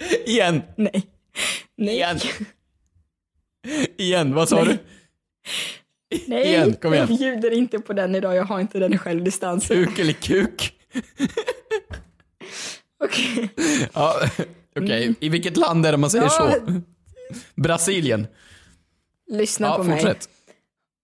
Igen! 0.26 0.62
Nej. 0.76 1.06
Nej. 1.76 1.94
Igen! 1.96 2.18
Igen, 3.96 4.34
vad 4.34 4.48
sa 4.48 4.64
du? 4.64 4.78
Nej, 6.26 6.46
Igen, 6.48 6.76
kom 6.76 6.94
igen. 6.94 7.06
jag 7.10 7.18
bjuder 7.18 7.50
inte 7.50 7.78
på 7.78 7.92
den 7.92 8.14
idag. 8.14 8.36
Jag 8.36 8.44
har 8.44 8.60
inte 8.60 8.78
den 8.78 8.98
självdistansen. 8.98 9.84
Kuk 9.86 9.98
eller 9.98 10.12
kuk? 10.12 10.72
Okej. 13.04 13.48
Ja, 13.92 14.14
okej. 14.76 15.14
I 15.20 15.28
vilket 15.28 15.56
land 15.56 15.86
är 15.86 15.92
det 15.92 15.98
man 15.98 16.10
säger 16.10 16.24
Ja. 16.24 16.30
så? 16.30 16.60
Brasilien. 17.54 18.26
Lyssna 19.28 19.66
Ja, 19.66 19.76
på 19.76 19.84
mig. 19.84 20.00
fortsätt. 20.00 20.28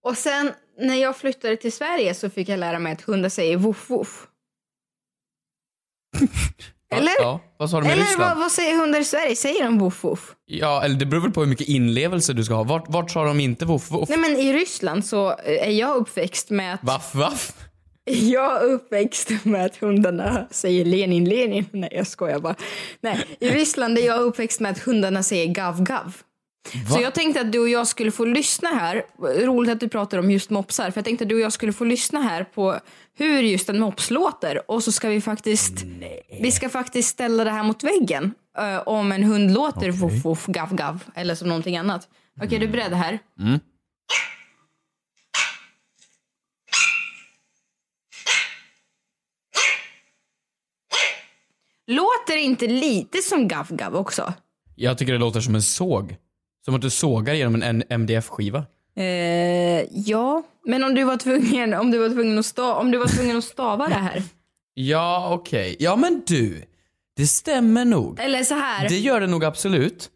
Och 0.05 0.19
sen 0.19 0.53
när 0.81 0.95
jag 0.95 1.17
flyttade 1.17 1.57
till 1.57 1.73
Sverige 1.73 2.15
så 2.15 2.31
fick 2.31 2.49
jag 2.49 2.59
lära 2.59 2.79
mig 2.79 2.93
att 2.93 3.01
hundar 3.03 3.29
säger 3.29 3.57
woof 3.57 3.91
woof. 3.91 4.27
Eller? 6.95 7.13
Ja. 7.19 7.41
Vad 7.57 7.71
sa 7.71 7.77
du 7.77 7.83
med 7.83 7.93
Eller 7.93 8.03
Ryssland? 8.03 8.29
vad, 8.31 8.39
vad 8.39 8.53
säger 8.53 8.77
hundar 8.77 9.01
i 9.01 9.05
Sverige? 9.05 9.37
Säger 9.37 9.65
de 9.65 9.79
woof 9.79 10.05
woof? 10.05 10.35
Ja, 10.47 10.83
eller 10.85 10.95
det 10.97 11.07
beror 11.07 11.21
väl 11.21 11.31
på 11.31 11.41
hur 11.41 11.49
mycket 11.49 11.69
inlevelse 11.69 12.33
du 12.33 12.45
ska 12.45 12.55
ha. 12.55 12.63
Vart, 12.65 12.85
vart 12.89 13.11
sa 13.11 13.25
de 13.25 13.41
inte 13.41 13.65
voff 13.65 13.91
voff? 13.91 14.09
Nej 14.09 14.19
men 14.19 14.31
i 14.37 14.53
Ryssland 14.53 15.07
så 15.07 15.29
är 15.45 15.71
jag 15.71 15.97
uppväxt 15.97 16.51
med 16.51 16.75
att 16.75 16.85
Vaff 16.85 17.15
vaff? 17.15 17.53
Jag 18.05 18.63
är 18.63 18.65
uppväxt 18.73 19.31
med 19.45 19.65
att 19.65 19.77
hundarna 19.77 20.47
säger 20.51 20.85
Lenin, 20.85 21.25
Lenin. 21.25 21.65
Nej, 21.73 21.89
jag 21.93 22.07
skojar 22.07 22.39
bara. 22.39 22.55
Nej, 23.01 23.25
i 23.41 23.51
Ryssland 23.51 23.99
är 23.99 24.03
jag 24.07 24.21
uppväxt 24.21 24.61
med 24.61 24.73
att 24.73 24.79
hundarna 24.79 25.23
säger 25.23 25.47
gav, 25.47 25.83
gav. 25.83 26.17
Så 26.95 27.01
jag 27.01 27.15
tänkte 27.15 27.41
att 27.41 27.53
du 27.53 27.59
och 27.59 27.69
jag 27.69 27.87
skulle 27.87 28.11
få 28.11 28.25
lyssna 28.25 28.69
här. 28.69 29.05
Roligt 29.47 29.73
att 29.73 29.81
du 29.81 29.89
pratar 29.89 30.19
om 30.19 30.31
just 30.31 30.51
mopsar. 30.51 30.91
För 30.91 30.99
jag 30.99 31.05
tänkte 31.05 31.25
att 31.25 31.29
du 31.29 31.35
och 31.35 31.41
jag 31.41 31.53
skulle 31.53 31.73
få 31.73 31.85
lyssna 31.85 32.23
här 32.23 32.45
på 32.45 32.81
hur 33.15 33.43
just 33.43 33.69
en 33.69 33.79
mops 33.81 34.11
låter. 34.11 34.71
Och 34.71 34.83
så 34.83 34.93
ska 34.93 35.09
vi 35.09 35.21
faktiskt, 35.21 35.85
vi 36.41 36.53
ska 36.53 36.69
faktiskt 36.69 37.09
ställa 37.09 37.45
det 37.45 37.51
här 37.51 37.63
mot 37.63 37.83
väggen. 37.85 38.35
eh, 38.59 38.83
om 38.89 39.13
en 39.13 39.23
hund 39.23 39.51
låter 39.55 39.91
voff, 39.91 40.25
voff, 40.25 40.47
gav, 40.47 40.75
gav. 40.75 41.05
Eller 41.15 41.35
som 41.35 41.49
någonting 41.49 41.77
annat. 41.77 42.09
Okej, 42.43 42.57
är 42.57 42.61
du 42.61 42.69
beredd 42.69 42.93
här? 42.93 43.19
Låter 51.87 52.37
inte 52.37 52.67
lite 52.67 53.19
som 53.23 53.49
gav, 53.49 53.67
gav 53.77 53.97
också? 53.97 54.33
Jag 54.75 54.99
tycker 54.99 55.13
det 55.13 55.19
låter 55.19 55.41
som 55.41 55.55
en 55.55 55.63
såg. 55.63 56.17
Som 56.65 56.75
att 56.75 56.83
du 56.83 56.91
sågar 56.91 57.35
genom 57.35 57.63
en 57.63 57.83
MDF-skiva. 57.89 58.65
Eh, 58.97 59.05
ja, 59.91 60.43
men 60.65 60.85
om 60.85 60.95
du 60.95 61.05
var 61.05 61.17
tvungen, 61.17 61.75
om 61.75 61.91
du 61.91 61.99
var 61.99 62.09
tvungen 62.09 62.39
att 62.39 62.47
stava, 62.47 62.81
om 62.81 62.91
du 62.91 62.99
var 62.99 63.07
tvungen 63.07 63.37
att 63.37 63.45
stava 63.45 63.89
det 63.89 63.95
här. 63.95 64.23
Ja, 64.77 65.35
okej. 65.35 65.77
Ja, 65.79 65.97
men 65.97 66.23
du. 66.27 66.63
Det 67.17 67.27
stämmer 67.27 67.85
nog. 67.85 68.21
Eller 68.21 68.43
så 68.43 68.55
här. 68.55 68.89
Det 68.89 68.99
gör 68.99 69.21
det 69.21 69.27
nog 69.27 69.45
absolut. 69.45 70.11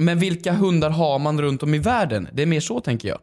Men 0.00 0.18
vilka 0.18 0.52
hundar 0.52 0.90
har 0.90 1.18
man 1.18 1.40
runt 1.42 1.62
om 1.62 1.74
i 1.74 1.78
världen? 1.78 2.28
Det 2.32 2.42
är 2.42 2.46
mer 2.46 2.60
så 2.60 2.80
tänker 2.80 3.08
jag. 3.08 3.18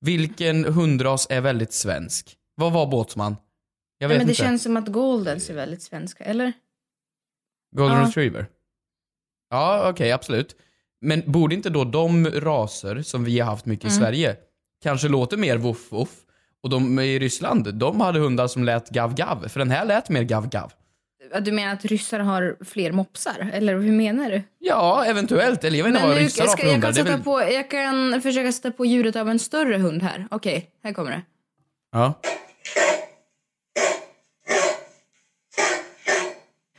Vilken 0.00 0.64
hundras 0.64 1.26
är 1.30 1.40
väldigt 1.40 1.72
svensk? 1.72 2.36
Vad 2.54 2.72
var 2.72 2.86
båtsman? 2.86 3.36
Jag 3.98 4.08
vet 4.08 4.18
men 4.18 4.26
det 4.26 4.30
inte. 4.30 4.42
känns 4.42 4.62
som 4.62 4.76
att 4.76 4.88
goldens 4.88 5.50
är 5.50 5.54
väldigt 5.54 5.82
svenska, 5.82 6.24
eller? 6.24 6.52
Golden 7.76 7.98
Ja. 8.00 8.06
retriever? 8.08 8.46
Ja, 9.50 9.90
okej, 9.90 10.12
absolut. 10.12 10.56
Men 11.04 11.22
borde 11.26 11.54
inte 11.54 11.70
då 11.70 11.84
de 11.84 12.26
raser 12.30 13.02
som 13.02 13.24
vi 13.24 13.40
har 13.40 13.50
haft 13.50 13.66
mycket 13.66 13.84
Mm. 13.84 13.94
i 13.94 13.98
Sverige 13.98 14.36
kanske 14.82 15.08
låter 15.08 15.36
mer 15.36 15.56
voff 15.56 15.92
voff? 15.92 16.08
Och 16.62 16.70
de 16.70 16.98
i 16.98 17.18
Ryssland, 17.18 17.74
de 17.74 18.00
hade 18.00 18.18
hundar 18.18 18.46
som 18.46 18.64
lät 18.64 18.90
gav 18.90 19.14
gav. 19.14 19.48
För 19.48 19.58
den 19.58 19.70
här 19.70 19.84
lät 19.84 20.08
mer 20.08 20.22
gav 20.22 20.48
gav. 20.48 20.72
Du 21.40 21.52
menar 21.52 21.72
att 21.72 21.84
ryssar 21.84 22.18
har 22.18 22.56
fler 22.64 22.92
mopsar? 22.92 23.50
Eller 23.52 23.78
hur 23.78 23.92
menar 23.92 24.30
du? 24.30 24.42
Ja, 24.58 25.04
eventuellt. 25.04 25.64
Eller 25.64 25.78
jag 25.78 25.84
vet 25.84 25.94
inte 25.94 26.06
vad 26.06 26.16
ryssar 26.16 26.46
har 26.46 26.56
för 26.56 26.66
jag, 26.66 26.72
hundar. 26.72 26.92
kan 26.92 27.04
väl... 27.04 27.22
på, 27.22 27.40
jag 27.40 27.70
kan 27.70 28.22
försöka 28.22 28.52
sätta 28.52 28.70
på 28.70 28.84
ljudet 28.84 29.16
av 29.16 29.28
en 29.28 29.38
större 29.38 29.76
hund 29.76 30.02
här. 30.02 30.28
Okej, 30.30 30.70
här 30.82 30.92
kommer 30.92 31.10
det. 31.10 31.22
Ja. 31.92 32.20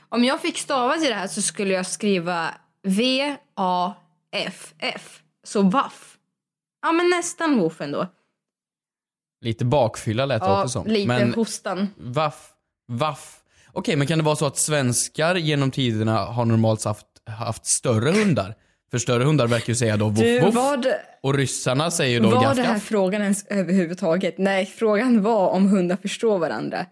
Om 0.09 0.23
jag 0.23 0.41
fick 0.41 0.57
stava 0.57 0.93
till 0.93 1.09
det 1.09 1.15
här 1.15 1.27
så 1.27 1.41
skulle 1.41 1.73
jag 1.73 1.85
skriva 1.85 2.49
V-A-F-F. 4.35 5.19
Så 5.43 5.61
vaff. 5.61 6.17
Ja, 6.81 6.91
men 6.91 7.09
nästan 7.09 7.57
woof 7.59 7.81
ändå. 7.81 8.07
Lite 9.41 9.65
bakfylla 9.65 10.25
lät 10.25 10.41
det 10.41 10.47
Ja, 10.47 10.59
också 10.63 10.69
som. 10.69 10.87
lite 10.87 11.07
Men 11.07 11.33
hostan. 11.33 11.87
vaff, 11.97 12.49
vaff. 12.87 13.39
Okej, 13.71 13.95
men 13.95 14.07
kan 14.07 14.17
det 14.17 14.23
vara 14.23 14.35
så 14.35 14.45
att 14.45 14.57
svenskar 14.57 15.35
genom 15.35 15.71
tiderna 15.71 16.17
har 16.17 16.45
normalt 16.45 16.83
haft 16.85 17.05
haft 17.25 17.65
större 17.65 18.11
hundar. 18.11 18.55
För 18.91 18.97
större 18.97 19.23
hundar 19.23 19.47
verkar 19.47 19.67
ju 19.69 19.75
säga 19.75 19.97
då 19.97 20.09
voff 20.09 20.41
voff. 20.43 20.55
vad, 20.55 20.87
Och 21.23 21.33
ryssarna 21.33 21.91
säger 21.91 22.19
då 22.21 22.29
var 22.29 22.41
gaff 22.43 22.55
det 22.55 22.61
här 22.63 22.73
gaff. 22.73 22.83
frågan 22.83 23.21
ens 23.21 23.45
överhuvudtaget? 23.47 24.37
Nej, 24.37 24.65
frågan 24.65 25.21
var 25.23 25.49
om 25.49 25.67
hundar 25.67 25.95
förstår 26.01 26.39
varandra. 26.39 26.85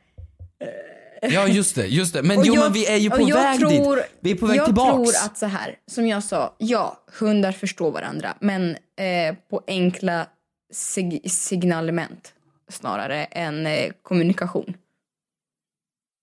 Ja 1.32 1.48
just 1.48 1.76
det, 1.76 1.88
just 1.88 2.14
det. 2.14 2.24
Men 2.24 2.38
Och 2.38 2.46
jo 2.46 2.54
jag- 2.54 2.64
men 2.64 2.74
vi 2.74 2.86
är 2.88 2.98
ju 2.98 3.10
på 3.10 3.22
jag 3.30 3.36
väg 3.36 3.60
tror, 3.60 3.96
dit. 3.96 4.06
Vi 4.20 4.32
är 4.32 4.36
på 4.36 4.46
väg 4.46 4.58
jag 4.58 4.66
tillbaks. 4.66 5.12
tror 5.12 5.26
att 5.26 5.38
så 5.38 5.46
här, 5.46 5.76
som 5.92 6.08
jag 6.08 6.24
sa, 6.24 6.56
ja, 6.58 7.04
hundar 7.20 7.52
förstår 7.52 7.92
varandra, 7.92 8.38
men 8.40 8.70
eh, 9.00 9.36
på 9.50 9.62
enkla 9.68 10.28
sig- 10.74 11.22
signalement 11.30 12.34
snarare 12.70 13.24
än 13.26 13.68
eh, 13.68 13.92
kommunikation. 14.02 14.74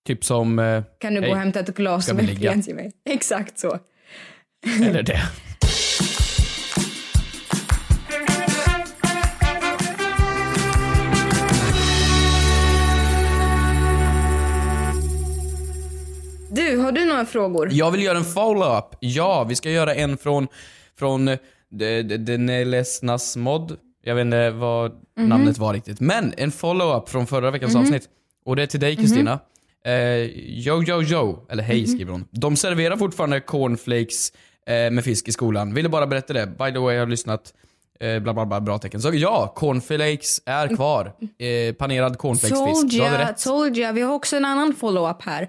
Typ 0.07 0.25
som, 0.25 0.59
eh, 0.59 0.83
Kan 0.99 1.15
du 1.15 1.21
gå 1.21 1.31
och 1.31 1.37
hämta 1.37 1.61
ett 1.61 1.77
glas 1.77 2.13
med 2.13 2.39
rent 2.43 2.65
till 2.65 2.75
mig? 2.75 2.93
Exakt 3.05 3.59
så. 3.59 3.79
eller 4.87 5.03
det. 5.03 5.21
Du, 16.71 16.77
har 16.79 16.93
du 16.93 17.05
några 17.05 17.27
frågor? 17.27 17.69
Jag 17.73 17.91
vill 17.91 18.03
göra 18.03 18.19
en 18.19 18.25
follow-up. 18.25 18.85
Ja, 19.01 19.45
vi 19.45 19.57
ska 19.57 19.71
göra 19.71 19.95
en 19.95 20.17
från, 20.19 20.49
från 20.99 21.29
eh, 21.29 21.39
de- 21.71 22.03
de- 22.03 22.17
Denelesnas 22.19 23.37
mod. 23.37 23.77
Jag 24.05 24.15
vet 24.15 24.25
inte 24.25 24.51
vad 24.51 24.91
Mhm. 25.17 25.29
namnet 25.29 25.59
var 25.59 25.73
riktigt. 25.75 26.01
Men 26.01 26.35
en 26.37 26.51
follow-up 26.53 27.09
från 27.09 27.27
förra 27.27 27.51
veckans 27.51 27.77
avsnitt. 27.77 28.09
Och 28.45 28.57
det 28.57 28.63
är 28.63 28.67
till 28.67 28.81
dig 28.81 28.93
Mhm. 28.95 29.03
Kristina. 29.03 29.39
Eh, 29.85 29.93
yo, 29.95 30.83
yo, 30.83 31.03
yo. 31.03 31.47
Eller 31.51 31.63
hej 31.63 31.87
skriver 31.87 32.13
hon. 32.13 32.25
De 32.31 32.57
serverar 32.57 32.97
fortfarande 32.97 33.41
cornflakes 33.41 34.33
eh, 34.67 34.91
med 34.91 35.05
fisk 35.05 35.29
i 35.29 35.33
skolan. 35.33 35.75
Ville 35.75 35.89
bara 35.89 36.07
berätta 36.07 36.33
det. 36.33 36.47
By 36.47 36.73
the 36.73 36.79
way, 36.79 36.95
jag 36.95 37.03
har 37.03 37.07
lyssnat. 37.11 37.53
Eh, 38.01 38.19
bla, 38.23 38.35
bla, 38.35 38.47
bla, 38.47 38.61
bra 38.61 38.79
tecken. 38.79 39.01
Så 39.01 39.11
ja, 39.15 39.53
cornflakes 39.57 40.41
är 40.47 40.77
kvar. 40.77 41.13
Eh, 41.39 41.75
panerad 41.75 42.19
cornflakesfisk. 42.19 42.99
Told 42.99 43.19
rätt. 43.21 43.45
told 43.45 43.77
ya. 43.77 43.93
Vi 43.93 44.01
har 44.01 44.15
också 44.15 44.37
en 44.37 44.45
annan 44.45 44.75
follow-up 44.75 45.23
här. 45.23 45.49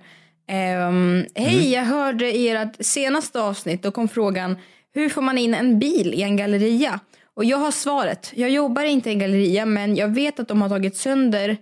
Ehm, 0.52 1.26
Hej, 1.36 1.58
Mm. 1.58 1.72
jag 1.72 1.84
hörde 1.84 2.38
i 2.38 2.50
ert 2.50 2.76
senaste 2.80 3.42
avsnitt, 3.42 3.84
då 3.84 3.92
kom 3.92 4.08
frågan 4.08 4.58
hur 4.94 5.10
får 5.10 5.22
man 5.22 5.38
in 5.38 5.54
en 5.54 5.80
bil 5.80 6.14
i 6.14 6.22
en 6.22 6.38
galleria? 6.38 7.00
Och 7.34 7.46
jag 7.46 7.58
har 7.58 7.72
svaret. 7.72 8.32
Jag 8.36 8.50
jobbar 8.50 8.84
inte 8.84 9.10
i 9.10 9.14
en 9.14 9.20
galleria 9.20 9.66
men 9.66 9.96
jag 9.96 10.08
vet 10.08 10.40
att 10.40 10.48
de 10.48 10.62
har 10.62 10.70
tagit 10.70 10.96
sönder 10.98 11.58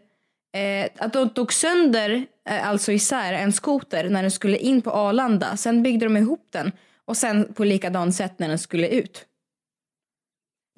eh, 0.58 0.89
att 0.97 1.13
de 1.13 1.30
tog 1.30 1.54
sönder, 1.54 2.25
eh, 2.49 2.69
alltså 2.69 2.91
isär, 2.91 3.34
en 3.34 3.54
skoter 3.54 4.10
när 4.10 4.21
den 4.21 4.32
skulle 4.32 4.58
in 4.58 4.82
på 4.82 4.91
Arlanda. 4.91 5.58
Sen 5.58 5.84
byggde 5.84 6.06
de 6.06 6.17
ihop 6.17 6.47
den 6.52 6.71
och 7.06 7.17
sen 7.17 7.54
på 7.54 7.63
likadant 7.63 8.15
sätt 8.15 8.39
när 8.39 8.47
den 8.47 8.60
skulle 8.60 8.88
ut. 8.88 9.25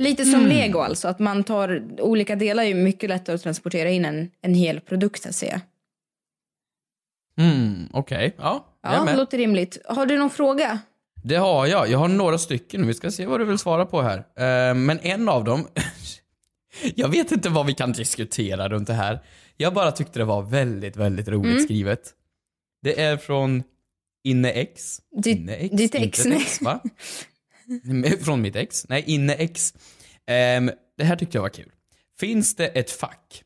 Lite 0.02 0.26
som 0.26 0.46
lego 0.48 0.80
alltså, 0.80 1.08
att 1.08 1.20
man 1.20 1.44
tar 1.44 1.84
olika 2.00 2.36
delar 2.36 2.64
är 2.64 2.68
ju 2.68 2.76
mycket 2.76 3.10
lättare 3.10 3.36
att 3.36 3.44
transportera 3.44 3.90
in 3.90 4.06
en, 4.06 4.32
en 4.42 4.54
hel 4.54 4.80
produkt 4.80 5.22
så 5.24 5.30
att 5.30 5.36
säga. 5.36 5.62
Mm, 7.40 7.90
okej. 7.94 8.36
Ja, 8.38 8.66
är 8.84 8.94
Ja, 8.94 9.04
med. 9.04 9.14
det 9.14 9.18
låter 9.18 9.38
rimligt. 9.38 9.78
Har 9.86 10.06
du 10.06 10.18
någon 10.18 10.30
fråga? 10.30 10.80
Det 11.24 11.36
har 11.36 11.66
jag. 11.68 11.90
Jag 11.90 12.00
har 12.00 12.08
några 12.08 12.38
stycken. 12.38 12.88
Vi 12.88 12.94
ska 12.94 13.12
se 13.12 13.26
vad 13.26 13.40
du 13.40 13.46
vill 13.46 13.58
svara 13.58 13.86
på 13.86 14.02
här. 14.02 14.18
Eh, 14.18 14.76
men 14.76 15.00
en 15.00 15.30
av 15.30 15.44
dem... 15.44 15.68
jag 16.96 17.10
vet 17.10 17.32
inte 17.32 17.50
vad 17.50 17.66
vi 17.66 17.74
kan 17.74 17.92
diskutera 17.92 18.70
runt 18.70 18.88
det 18.88 18.94
här. 18.94 19.20
Jag 19.58 19.74
bara 19.74 19.92
tyckte 19.92 20.20
det 20.20 20.26
var 20.26 20.42
väldigt, 20.42 20.96
väldigt 20.98 21.28
roligt 21.28 21.52
Mm. 21.52 21.64
skrivet. 21.64 22.14
Det 22.82 23.02
är 23.02 23.18
från 23.18 23.64
InneX. 24.24 25.02
InneX? 25.26 25.70
ditt 25.70 25.96
inte 25.96 25.98
ex, 25.98 26.26
nej. 26.26 26.38
ex, 26.42 26.62
va? 26.62 26.80
från 28.24 28.42
mitt 28.42 28.56
ex. 28.56 28.86
Nej, 28.90 29.04
InneX. 29.08 29.74
Um, 30.58 30.72
det 30.98 31.04
här 31.04 31.16
tyckte 31.16 31.38
jag 31.38 31.42
var 31.42 31.50
kul. 31.50 31.72
Finns 32.20 32.56
det 32.56 32.68
ett 32.68 32.92
fack 32.92 33.44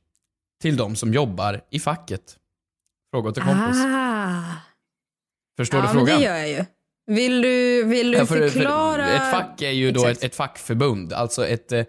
till 0.61 0.77
de 0.77 0.95
som 0.95 1.13
jobbar 1.13 1.61
i 1.71 1.79
facket? 1.79 2.37
Fråga 3.15 3.31
till 3.31 3.43
kompis. 3.43 3.77
Ah. 3.85 4.43
Förstår 5.57 5.79
ja, 5.79 5.85
du 5.85 5.91
frågan? 5.93 6.05
men 6.05 6.17
det 6.19 6.25
gör 6.25 6.35
jag 6.37 6.49
ju. 6.49 6.65
Vill 7.07 7.41
du, 7.41 7.83
vill 7.83 8.11
du 8.11 8.17
Ja, 8.17 8.25
för- 8.25 8.35
för 8.35 8.49
förklara? 8.49 9.09
Ett 9.09 9.31
fack 9.31 9.61
är 9.61 9.71
ju 9.71 9.91
då 9.91 10.05
ett, 10.07 10.23
ett 10.23 10.35
fackförbund. 10.35 11.13
Alltså 11.13 11.47
ett, 11.47 11.71
eh, 11.71 11.85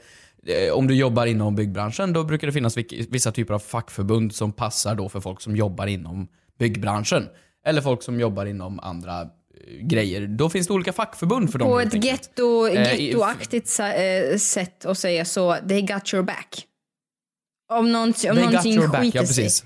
om 0.72 0.86
du 0.86 0.94
jobbar 0.94 1.26
inom 1.26 1.56
byggbranschen 1.56 2.12
då 2.12 2.24
brukar 2.24 2.46
det 2.46 2.52
finnas 2.52 2.76
vissa 3.08 3.32
typer 3.32 3.54
av 3.54 3.58
fackförbund 3.58 4.34
som 4.34 4.52
passar 4.52 4.94
då 4.94 5.08
för 5.08 5.20
folk 5.20 5.40
som 5.40 5.56
jobbar 5.56 5.86
inom 5.86 6.28
byggbranschen. 6.58 7.28
Eller 7.66 7.82
folk 7.82 8.02
som 8.02 8.20
jobbar 8.20 8.46
inom 8.46 8.80
andra 8.80 9.20
eh, 9.20 9.26
grejer. 9.80 10.26
Då 10.26 10.50
finns 10.50 10.66
det 10.66 10.72
olika 10.72 10.92
fackförbund 10.92 11.52
för 11.52 11.58
dem. 11.58 11.68
På 11.68 11.80
ett 11.80 12.04
getto, 12.04 12.68
Eh, 12.68 13.00
gettoaktigt 13.00 13.78
eh, 13.78 14.38
sätt 14.38 14.84
att 14.84 14.98
säga 14.98 15.24
så, 15.24 15.56
they 15.68 15.80
got 15.82 16.14
your 16.14 16.24
back. 16.24 16.66
Om, 17.72 17.92
någon, 17.92 18.08
om 18.08 18.12
They 18.12 18.34
någonting 18.34 18.80
skiter 18.80 19.18
ja 19.18 19.26
sig. 19.26 19.44
precis. 19.44 19.64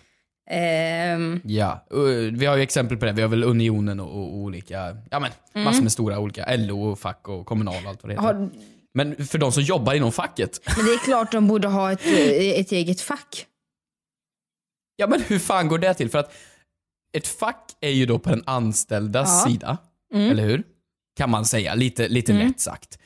Ehm, 0.53 1.41
Ja, 1.45 1.87
uh, 1.95 2.33
vi 2.33 2.47
har 2.47 2.57
ju 2.57 2.63
exempel 2.63 2.97
på 2.97 3.05
det. 3.05 3.13
Vi 3.13 3.23
har 3.23 3.29
väl 3.29 3.45
Unionen 3.45 4.01
och, 4.01 4.17
och 4.17 4.35
olika, 4.35 4.97
ja 5.11 5.21
men 5.21 5.65
massor 5.65 5.83
med 5.83 5.93
stora 5.93 6.19
olika, 6.19 6.57
LO 6.57 6.83
och 6.91 6.99
fack 6.99 7.29
och 7.29 7.47
kommunal 7.47 7.85
och 7.85 7.91
allt 7.91 8.03
vad 8.03 8.11
det 8.11 8.15
heter. 8.23 8.31
Mm. 8.35 8.43
har, 8.43 8.51
Men 8.95 9.27
för 9.27 9.39
de 9.39 9.53
som 9.53 9.63
jobbar 9.63 9.95
inom 9.95 10.13
facket, 10.13 10.61
men 10.77 10.87
det 10.87 10.93
är 10.93 10.99
klart 10.99 11.33
de 11.33 11.49
borde 11.49 11.69
ha 11.69 11.93
ett, 11.93 12.07
eh, 12.07 12.61
ett 12.61 12.73
eget 12.73 13.01
fack. 13.01 13.47
Ja 14.97 15.07
men 15.07 15.23
hur 15.27 15.39
fan 15.39 15.69
går 15.69 15.79
det 15.79 15.95
till? 15.95 16.11
För 16.11 16.19
att 16.19 16.33
ett 17.13 17.27
fack 17.27 17.71
är 17.81 17.91
ju 17.91 18.07
då 18.07 18.19
på 18.19 18.31
den 18.31 18.43
anställdas 18.47 19.43
Ja. 19.45 19.51
sida, 19.53 19.79
Mm. 20.15 20.31
eller 20.31 20.43
hur? 20.47 20.63
Kan 21.17 21.31
man 21.31 21.45
säga, 21.45 21.75
lite, 21.75 22.09
lite 22.09 22.33
lätt 22.33 22.61
sagt. 22.61 22.99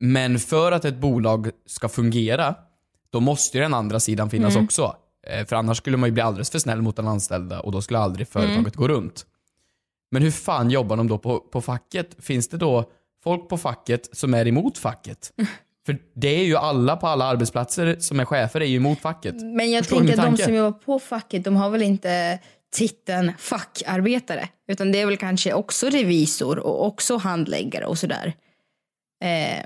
Men 0.00 0.38
för 0.38 0.72
att 0.72 0.84
ett 0.84 0.96
bolag 0.96 1.50
ska 1.66 1.88
fungera, 1.88 2.54
då 3.12 3.20
måste 3.20 3.58
ju 3.58 3.62
den 3.62 3.74
andra 3.74 4.00
sidan 4.00 4.30
finnas 4.30 4.54
Mm. 4.54 4.64
också. 4.64 4.96
Eh, 5.26 5.46
För 5.46 5.56
annars 5.56 5.76
skulle 5.78 5.96
man 5.96 6.08
ju 6.08 6.12
bli 6.12 6.22
alldeles 6.22 6.50
för 6.50 6.58
snäll 6.58 6.82
mot 6.82 6.96
den 6.96 7.08
anställda 7.08 7.60
och 7.60 7.72
då 7.72 7.82
skulle 7.82 7.98
aldrig 7.98 8.28
företaget 8.28 8.56
Mm. 8.58 8.72
gå 8.74 8.88
runt. 8.88 9.26
Men 10.10 10.22
hur 10.22 10.30
fan 10.30 10.70
jobbar 10.70 10.96
de 10.96 11.08
då 11.08 11.18
på, 11.18 11.38
på 11.40 11.60
facket? 11.60 12.16
Finns 12.24 12.48
det 12.48 12.56
då 12.56 12.90
folk 13.24 13.48
på 13.48 13.58
facket 13.58 14.16
som 14.16 14.34
är 14.34 14.48
emot 14.48 14.78
facket? 14.78 15.32
För 15.86 15.98
det 16.14 16.28
är 16.28 16.44
ju 16.44 16.56
alla 16.56 16.96
på 16.96 17.06
alla 17.06 17.24
arbetsplatser 17.24 17.96
som 18.00 18.20
är 18.20 18.24
chefer 18.24 18.60
är 18.60 18.64
ju 18.66 18.76
emot 18.76 18.98
facket. 18.98 19.34
Men 19.34 19.70
jag 19.70 19.84
Förstår 19.84 19.96
tänker 19.98 20.18
att 20.24 20.36
de 20.36 20.42
som 20.42 20.54
jobbar 20.54 20.78
på 20.78 20.98
facket, 20.98 21.44
de 21.44 21.56
har 21.56 21.70
väl 21.70 21.82
inte 21.82 22.38
titeln 22.72 23.32
fackarbetare. 23.38 24.48
Utan 24.68 24.92
det 24.92 25.00
är 25.00 25.06
väl 25.06 25.16
kanske 25.16 25.52
också 25.52 25.88
revisor 25.88 26.58
och 26.58 26.86
också 26.86 27.16
handläggare 27.16 27.84
och 27.84 27.98
sådär. 27.98 28.32
Eh, 29.24 29.64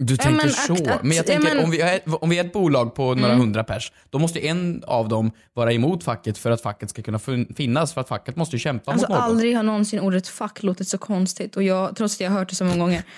Du 0.00 0.16
tänker 0.16 0.36
men 0.44 0.50
så. 0.52 0.72
att- 0.72 0.86
att- 0.88 1.02
men 1.02 1.16
jag 1.16 1.24
ja, 1.28 1.32
tänker 1.32 1.54
men- 1.54 1.64
om, 1.64 1.70
vi 1.70 1.80
är, 1.80 2.00
om 2.24 2.30
vi 2.30 2.38
är 2.38 2.44
ett 2.44 2.52
bolag 2.52 2.94
på 2.94 3.14
några 3.14 3.28
Mm. 3.28 3.40
hundra 3.40 3.64
pers, 3.64 3.92
då 4.10 4.18
måste 4.18 4.46
en 4.46 4.82
av 4.86 5.08
dem 5.08 5.30
vara 5.54 5.72
emot 5.72 6.04
facket 6.04 6.38
för 6.38 6.50
att 6.50 6.60
facket 6.62 6.90
ska 6.90 7.02
kunna 7.02 7.18
fin- 7.18 7.54
finnas. 7.56 7.92
För 7.94 8.00
att 8.00 8.08
facket 8.08 8.36
måste 8.36 8.56
ju 8.56 8.60
kämpa 8.60 8.90
alltså 8.92 9.06
mot 9.08 9.18
någon. 9.18 9.24
aldrig 9.24 9.56
har 9.56 9.62
någonsin 9.62 10.00
ordet 10.00 10.28
fack 10.28 10.62
låtit 10.62 10.88
så 10.88 10.98
konstigt. 10.98 11.56
Och 11.56 11.62
jag, 11.62 11.96
trots 11.96 12.14
att 12.14 12.20
jag 12.20 12.30
har 12.30 12.38
hört 12.38 12.48
det 12.48 12.54
så 12.54 12.64
många 12.64 12.78
gånger. 12.78 13.02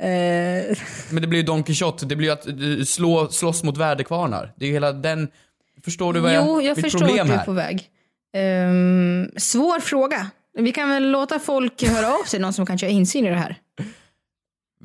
Eh, 0.00 0.76
Men 1.10 1.22
det 1.22 1.26
blir 1.26 1.38
ju 1.38 1.42
Don 1.42 1.62
Quijote, 1.62 2.06
det 2.06 2.16
blir 2.16 2.26
ju 2.28 2.32
att 2.32 2.46
eh, 2.46 2.84
slå, 2.86 3.28
slåss 3.28 3.62
mot 3.62 3.76
värdekvarnar. 3.76 4.52
Det 4.56 4.64
är 4.64 4.66
ju 4.66 4.72
hela 4.72 4.92
den... 4.92 5.28
Förstår 5.84 6.12
du 6.12 6.20
vad 6.20 6.32
jag... 6.34 6.46
jo, 6.46 6.60
jag 6.62 6.76
mitt 6.76 6.84
förstår 6.84 6.98
problem 6.98 7.20
att 7.26 7.32
du 7.32 7.34
är 7.40 7.44
på 7.44 7.52
väg. 7.52 7.88
Ehm, 8.36 9.30
svår 9.36 9.80
fråga. 9.80 10.30
Vi 10.58 10.72
kan 10.72 10.88
väl 10.90 11.10
låta 11.10 11.38
folk 11.38 11.82
höra 11.88 12.14
av 12.14 12.24
sig, 12.24 12.40
någon 12.40 12.52
som 12.52 12.66
kanske 12.66 12.86
har 12.86 12.92
insyn 12.92 13.26
i 13.26 13.28
det 13.30 13.36
här. 13.36 13.56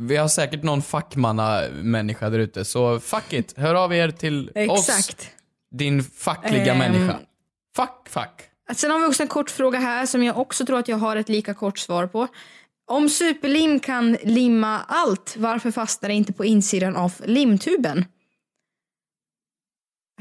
Vi 0.02 0.16
har 0.18 0.28
säkert 0.28 0.64
någon 0.64 0.82
fackmanna-människa 0.82 2.30
där 2.30 2.40
ute, 2.40 2.66
så 2.66 3.00
fuck 3.00 3.34
it. 3.34 3.54
Hör 3.58 3.76
av 3.76 3.94
er 3.94 4.12
till 4.12 4.50
oss, 4.70 4.90
Exakt. 4.90 5.30
din 5.76 6.04
fackliga 6.04 6.72
Ehm. 6.72 6.78
människa. 6.78 7.20
Fuck, 7.76 8.10
fuck. 8.10 8.42
Sen 8.76 8.92
har 8.92 9.00
vi 9.00 9.06
också 9.06 9.24
en 9.24 9.30
kort 9.30 9.50
fråga 9.50 9.80
här 9.80 10.06
som 10.06 10.24
jag 10.24 10.38
också 10.38 10.66
tror 10.66 10.80
att 10.80 10.88
jag 10.88 10.98
har 10.98 11.16
ett 11.16 11.30
lika 11.30 11.54
kort 11.54 11.78
svar 11.80 12.08
på. 12.08 12.28
Om 12.88 13.10
superlim 13.10 13.80
kan 13.80 14.18
limma 14.24 14.80
allt, 14.88 15.36
varför 15.38 15.72
fastnar 15.72 16.10
det 16.10 16.16
inte 16.16 16.34
på 16.34 16.46
insidan 16.46 16.96
av 16.96 17.14
limtuben? 17.26 18.06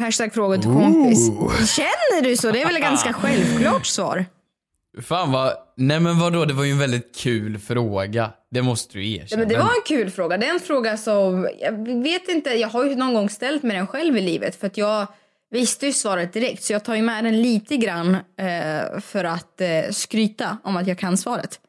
Hashtag 0.00 0.34
fråga 0.34 0.56
till 0.58 0.70
kompis. 0.70 1.26
Känner 1.76 2.22
du 2.22 2.36
så? 2.36 2.50
Det 2.50 2.62
är 2.62 2.66
väl 2.66 2.76
ett 2.76 2.82
ganska 2.82 3.12
självklart 3.22 3.86
svar. 3.86 4.24
Fan 5.02 5.32
vad... 5.32 5.52
Nej 5.76 6.00
men 6.00 6.18
vadå, 6.18 6.44
det 6.44 6.54
var 6.54 6.64
ju 6.64 6.72
en 6.72 6.78
väldigt 6.78 7.16
kul 7.16 7.58
fråga. 7.58 8.30
Det 8.50 8.62
måste 8.62 8.98
du 8.98 9.06
Ja, 9.06 9.22
erkänna. 9.22 9.40
men 9.40 9.48
det 9.48 9.58
var 9.58 9.64
en 9.64 9.82
kul 9.86 10.10
fråga. 10.10 10.36
Det 10.38 10.46
är 10.46 10.54
en 10.54 10.60
fråga 10.60 10.96
som, 10.96 11.48
jag 11.60 12.02
vet 12.02 12.28
inte, 12.28 12.50
jag 12.50 12.68
har 12.68 12.84
ju 12.84 12.96
någon 12.96 13.14
gång 13.14 13.30
ställt 13.30 13.62
mig 13.62 13.76
den 13.76 13.86
själv 13.86 14.16
i 14.16 14.20
livet 14.20 14.56
för 14.56 14.66
att 14.66 14.76
jag 14.76 15.06
visste 15.50 15.86
ju 15.86 15.92
svaret 15.92 16.32
direkt 16.32 16.62
så 16.62 16.72
jag 16.72 16.84
tar 16.84 16.94
ju 16.94 17.02
med 17.02 17.24
den 17.24 17.42
lite 17.42 17.76
grann 17.76 18.14
eh, 18.14 19.00
för 19.00 19.24
att 19.24 19.60
eh, 19.60 19.68
skryta 19.90 20.58
om 20.64 20.76
att 20.76 20.86
jag 20.86 20.98
kan 20.98 21.16
svaret. 21.16 21.60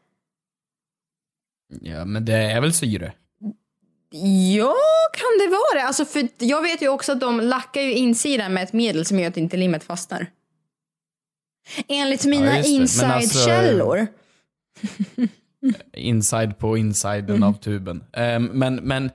Ja, 1.82 2.06
men 2.06 2.26
det 2.26 2.34
är 2.34 2.62
väl 2.62 2.74
syre? 2.74 3.14
Ja, 4.56 4.76
kan 5.14 5.38
det 5.40 5.48
vara 5.52 5.82
det? 5.82 5.88
Alltså 5.88 6.06
för 6.06 6.28
jag 6.38 6.62
vet 6.62 6.82
ju 6.82 6.88
också 6.90 7.12
att 7.12 7.20
de 7.20 7.40
lackar 7.42 7.82
ju 7.82 7.94
insidan 7.94 8.54
med 8.54 8.64
ett 8.64 8.74
medel 8.74 9.06
som 9.06 9.20
gör 9.20 9.28
att 9.28 9.38
inte 9.38 9.58
limmet 9.58 9.84
fastnar. 9.84 10.28
Enligt 11.88 12.26
mina. 12.26 12.46
Men 12.46 12.58
alltså- 12.58 12.72
inside-källor. 12.72 14.08
inside 15.94 16.58
på 16.58 16.78
insiden 16.78 17.30
Mm. 17.36 17.44
av 17.44 17.54
tuben. 17.54 18.04
Ehm, 18.14 18.46
men 18.46 18.76
men 18.76 19.12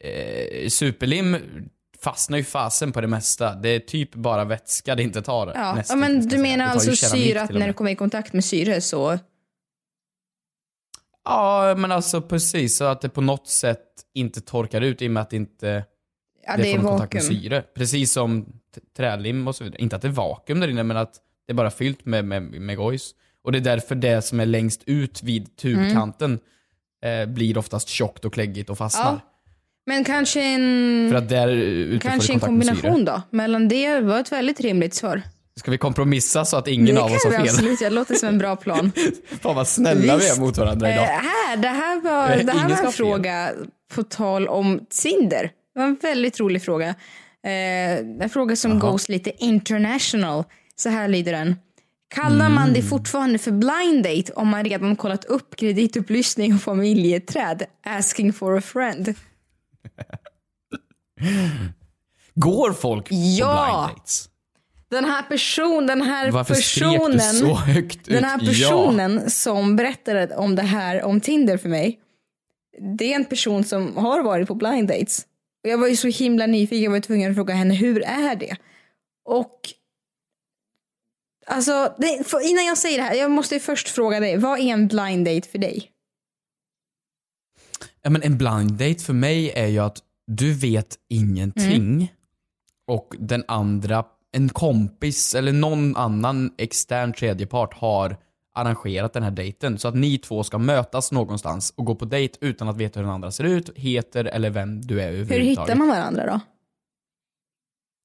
eh, 0.00 0.68
superlim 0.68 1.36
fastnar 2.02 2.38
ju 2.38 2.44
fasen 2.44 2.92
på 2.92 3.00
det 3.00 3.06
mesta. 3.06 3.54
Det 3.54 3.68
är 3.68 3.80
typ 3.80 4.14
bara 4.14 4.44
vätska 4.44 4.94
det 4.94 5.02
inte 5.02 5.22
tar. 5.22 5.52
Ja, 5.54 5.82
ja 5.88 5.96
men 5.96 6.28
du 6.28 6.38
menar 6.38 6.66
alltså 6.66 6.96
syra, 6.96 7.42
att 7.42 7.50
när 7.50 7.66
det 7.66 7.72
kommer 7.72 7.90
i 7.90 7.96
kontakt 7.96 8.32
med 8.32 8.44
syre 8.44 8.80
så... 8.80 9.18
Ja, 11.24 11.74
men 11.78 11.92
alltså 11.92 12.20
precis. 12.22 12.76
Så 12.76 12.84
att 12.84 13.00
det 13.00 13.08
på 13.08 13.20
något 13.20 13.48
sätt 13.48 13.80
inte 14.14 14.40
torkar 14.40 14.80
ut 14.80 15.02
i 15.02 15.06
och 15.06 15.10
med 15.10 15.20
att 15.22 15.30
det 15.30 15.36
inte 15.36 15.84
Ja, 16.46 16.56
det, 16.56 16.62
det 16.62 16.72
är 16.72 16.76
får 16.76 16.82
någon 16.82 16.90
kontakt 16.92 17.14
med 17.14 17.22
syre. 17.24 17.62
Precis 17.74 18.12
som 18.12 18.46
trälim 18.96 19.48
och 19.48 19.56
så 19.56 19.64
vidare. 19.64 19.82
Inte 19.82 19.96
att 19.96 20.02
det 20.02 20.08
är 20.08 20.12
vakuum 20.12 20.60
där 20.60 20.68
inne, 20.68 20.82
men 20.82 20.96
att 20.96 21.14
det 21.46 21.52
är 21.52 21.54
bara 21.54 21.70
fyllt 21.70 22.04
med, 22.06 22.24
med, 22.24 22.42
med 22.42 22.76
gojs. 22.76 23.10
Och 23.44 23.52
det 23.52 23.58
är 23.58 23.60
därför 23.60 23.94
det 23.94 24.22
som 24.22 24.40
är 24.40 24.46
längst 24.46 24.82
ut 24.86 25.22
vid 25.22 25.56
tubkanten 25.56 26.38
eh, 27.04 27.26
blir 27.28 27.58
oftast 27.58 27.88
tjockt 27.88 28.24
och 28.24 28.32
kläggigt 28.34 28.70
och 28.70 28.78
fastnar. 28.78 29.08
Mm. 29.08 29.20
Ja. 29.24 29.30
Men 29.86 30.04
kanske 30.04 30.42
en, 30.42 31.06
För 31.10 31.18
att 31.18 31.28
där 31.28 31.98
kanske 32.02 32.32
det 32.32 32.36
en 32.36 32.40
kombination 32.40 33.04
då? 33.04 33.22
Mellan 33.30 33.68
det 33.68 34.00
var 34.00 34.20
ett 34.20 34.32
väldigt 34.32 34.60
rimligt 34.60 34.94
svar. 34.94 35.22
Ska 35.56 35.70
vi 35.70 35.78
kompromissa 35.78 36.44
så 36.44 36.56
att 36.56 36.68
ingen 36.68 36.94
det 36.94 37.00
av 37.00 37.12
oss 37.12 37.22
kan 37.22 37.32
har 37.32 37.38
vi 37.42 37.48
fel? 37.48 37.54
absolut, 37.56 37.78
det 37.78 37.90
låter 37.90 38.14
som 38.14 38.28
en 38.28 38.38
bra 38.38 38.56
plan. 38.56 38.92
Fan 39.40 39.56
vad 39.56 39.68
snälla 39.68 40.16
vi 40.16 40.22
Visst. 40.24 40.36
är 40.36 40.40
mot 40.40 40.58
varandra 40.58 40.88
Eh, 40.88 40.94
idag. 40.94 41.04
här, 41.04 41.56
det 41.56 41.68
här 41.68 42.00
var, 42.00 42.30
Eh, 42.30 42.44
det 42.46 42.52
här 42.52 42.68
var 42.68 42.76
en 42.76 42.82
fel. 42.82 42.92
fråga 42.92 43.50
på 43.94 44.02
tal 44.02 44.48
om 44.48 44.80
Tinder. 44.90 45.50
Det 45.74 45.80
var 45.80 45.86
en 45.86 45.98
väldigt 46.02 46.40
rolig 46.40 46.62
fråga. 46.62 46.88
Eh, 46.88 47.98
en 48.22 48.30
fråga 48.32 48.56
som 48.56 48.70
Jaha. 48.70 48.90
goes 48.90 49.08
lite 49.08 49.32
international. 49.44 50.44
Så 50.76 50.88
här 50.88 51.08
lyder 51.08 51.32
den. 51.32 51.56
Kallar 52.08 52.48
man 52.48 52.62
Mm. 52.62 52.72
det 52.74 52.82
fortfarande 52.82 53.38
för 53.38 53.50
blind 53.50 54.04
date 54.04 54.32
om 54.32 54.48
man 54.48 54.64
redan 54.64 54.96
kollat 54.96 55.24
upp 55.24 55.56
kreditupplysning 55.56 56.54
och 56.54 56.60
familjeträd? 56.62 57.62
Asking 57.86 58.32
for 58.32 58.58
a 58.58 58.60
friend. 58.60 59.14
Går 62.34 62.72
folk 62.72 63.06
Ja. 63.10 63.46
på 63.46 63.52
blind 63.52 63.96
dates? 63.98 64.28
Den 64.90 65.04
här 65.04 65.22
person, 65.22 65.86
den 65.86 66.02
här 66.02 66.30
Varför 66.30 66.54
personen, 66.54 67.20
så 67.20 67.54
högt 67.54 67.96
ut? 68.08 68.14
den 68.14 68.24
här 68.24 68.38
personen 68.38 69.30
som 69.30 69.76
berättade 69.76 70.36
om 70.36 70.56
det 70.56 70.62
här 70.62 71.02
om 71.02 71.20
Tinder 71.20 71.56
för 71.56 71.68
mig. 71.68 72.00
Det 72.98 73.12
är 73.12 73.16
en 73.16 73.24
person 73.24 73.64
som 73.64 73.96
har 73.96 74.22
varit 74.22 74.48
på 74.48 74.54
blind 74.54 74.88
dates. 74.88 75.26
Och 75.64 75.70
jag 75.70 75.78
var 75.78 75.88
ju 75.88 75.96
så 75.96 76.08
himla 76.08 76.46
nyfiken, 76.46 76.82
jag 76.84 76.90
var 76.90 77.00
tvungen 77.00 77.30
att 77.30 77.36
fråga 77.36 77.54
henne 77.54 77.74
hur 77.74 78.02
är 78.02 78.36
det? 78.36 78.56
Och 79.24 79.60
Alltså, 81.46 81.94
det, 81.98 82.26
för, 82.28 82.50
innan 82.50 82.64
jag 82.64 82.78
säger 82.78 82.98
det 82.98 83.04
här, 83.04 83.14
jag 83.14 83.30
måste 83.30 83.54
ju 83.54 83.60
först 83.60 83.88
fråga 83.88 84.20
dig, 84.20 84.36
vad 84.36 84.58
är 84.58 84.62
en 84.64 84.88
blind 84.88 85.26
date 85.26 85.48
för 85.48 85.58
dig? 85.58 85.90
Ja, 88.02 88.10
men 88.10 88.22
en 88.22 88.38
blind 88.38 88.72
date 88.72 89.04
för 89.04 89.12
mig 89.12 89.50
är 89.50 89.66
ju 89.66 89.78
att 89.78 89.98
du 90.26 90.54
vet 90.54 90.96
ingenting 91.08 91.74
Mm. 91.94 92.06
och 92.88 93.14
den 93.18 93.44
andra, 93.48 94.04
en 94.32 94.48
kompis 94.48 95.34
eller 95.34 95.52
någon 95.52 95.96
annan 95.96 96.50
extern 96.58 97.12
tredjepart 97.12 97.74
har 97.74 98.16
arrangerat 98.54 99.12
den 99.12 99.22
här 99.22 99.30
dejten 99.30 99.78
så 99.78 99.88
att 99.88 99.94
ni 99.94 100.18
två 100.18 100.42
ska 100.44 100.58
mötas 100.58 101.12
någonstans 101.12 101.72
och 101.76 101.84
gå 101.84 101.94
på 101.94 102.04
dejt 102.04 102.38
utan 102.40 102.68
att 102.68 102.76
veta 102.76 103.00
hur 103.00 103.04
den 103.04 103.14
andra 103.14 103.30
ser 103.30 103.44
ut, 103.44 103.70
heter 103.76 104.24
eller 104.24 104.50
vem 104.50 104.80
du 104.80 105.00
är 105.00 105.10
Hur 105.12 105.20
överhuvudtaget. 105.20 105.48
hittar 105.70 105.74
man 105.78 105.88
varandra 105.88 106.26
då? 106.26 106.40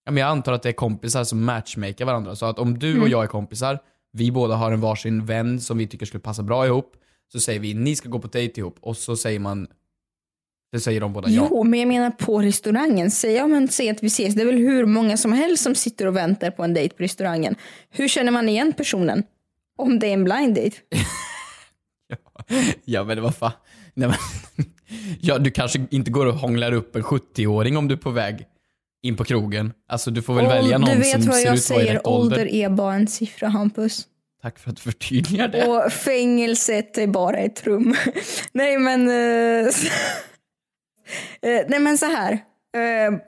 Ja, 0.10 0.14
men 0.14 0.22
jag 0.22 0.30
antar 0.30 0.54
att 0.54 0.64
det 0.64 0.70
är 0.70 0.74
kompisar 0.74 1.24
som 1.24 1.44
matchmakar 1.46 2.06
varandra. 2.06 2.36
Så 2.36 2.46
att 2.46 2.60
om 2.60 2.80
du 2.80 2.90
Mm. 2.92 3.02
och 3.04 3.10
jag 3.10 3.24
är 3.24 3.28
kompisar, 3.28 3.80
vi 4.12 4.32
båda 4.32 4.56
har 4.56 4.72
en 4.72 4.82
varsin 4.82 5.26
vän 5.26 5.62
som 5.62 5.78
vi 5.78 5.88
tycker 5.88 6.06
skulle 6.06 6.22
passa 6.22 6.44
bra 6.44 6.66
ihop, 6.66 6.96
så 7.32 7.40
säger 7.40 7.60
vi 7.60 7.74
ni 7.74 7.96
ska 7.96 8.10
gå 8.10 8.20
på 8.20 8.28
dejt 8.28 8.62
ihop 8.62 8.78
och 8.82 8.98
så 8.98 9.18
säger 9.18 9.40
man, 9.40 9.68
det 10.72 10.80
säger 10.80 11.02
de 11.02 11.14
båda 11.14 11.30
ja. 11.30 11.48
Jo, 11.52 11.64
men 11.64 11.80
jag 11.80 11.88
menar 11.88 12.12
på 12.12 12.42
restaurangen. 12.42 13.12
Säg, 13.12 13.34
ja, 13.34 13.48
men 13.48 13.68
säg 13.68 13.90
att 13.90 14.04
vi 14.04 14.08
ses. 14.08 14.36
Det 14.36 14.42
är 14.42 14.46
väl 14.46 14.58
hur 14.58 14.86
många 14.86 15.18
som 15.18 15.34
helst 15.34 15.64
som 15.64 15.76
sitter 15.76 16.06
och 16.08 16.16
väntar 16.16 16.52
på 16.52 16.64
en 16.64 16.74
dejt 16.74 16.96
på 16.96 17.04
restaurangen. 17.04 17.56
Hur 17.90 18.08
känner 18.08 18.32
man 18.32 18.50
igen 18.50 18.74
personen? 18.74 19.24
Om 19.78 20.00
det 20.00 20.08
är 20.08 20.14
en 20.14 20.24
blind 20.24 20.56
date. 20.56 20.78
Ja 22.86 23.04
men 23.04 23.22
vad 23.22 23.36
fan. 23.36 23.52
Nej, 23.94 24.08
men, 24.10 24.18
ja, 25.22 25.38
du 25.38 25.52
kanske 25.52 25.86
inte 25.92 26.12
går 26.12 26.26
och 26.26 26.34
hånglar 26.34 26.72
upp 26.72 26.96
en 26.96 27.04
70-åring 27.04 27.78
om 27.78 27.88
du 27.88 27.94
är 27.96 28.00
på 28.00 28.10
väg 28.12 28.46
in 29.02 29.18
på 29.18 29.24
krogen. 29.24 29.74
Alltså 29.88 30.12
du 30.12 30.22
får 30.22 30.34
väl 30.34 30.46
välja 30.46 30.76
Och 30.76 30.82
någon 30.82 30.90
du 30.90 30.98
vet 30.98 31.12
som 31.12 31.32
vad 31.32 31.36
ser 31.36 31.46
jag 31.46 31.56
ut 31.56 31.62
att 31.62 31.70
vara 31.70 31.82
i 31.82 31.84
säger, 31.86 31.94
rätt 31.94 32.08
ålder. 32.08 32.38
ålder 32.38 32.54
är 32.54 32.70
bara 32.70 32.94
en 32.94 33.08
siffra 33.08 33.48
Hampus. 33.48 34.08
Tack 34.42 34.60
för 34.60 34.70
att 34.70 34.76
du 34.76 34.82
förtydligar 34.82 35.48
det. 35.48 35.68
Och 35.68 35.92
fängelset 35.92 36.98
är 36.98 37.08
bara 37.08 37.38
ett 37.38 37.68
rum. 37.68 37.96
nej 38.52 38.78
men... 38.78 39.10
eh, 39.10 39.74
nej 41.42 41.80
men 41.80 41.98
så 41.98 42.06
här. 42.06 42.34
Eh, 42.76 43.20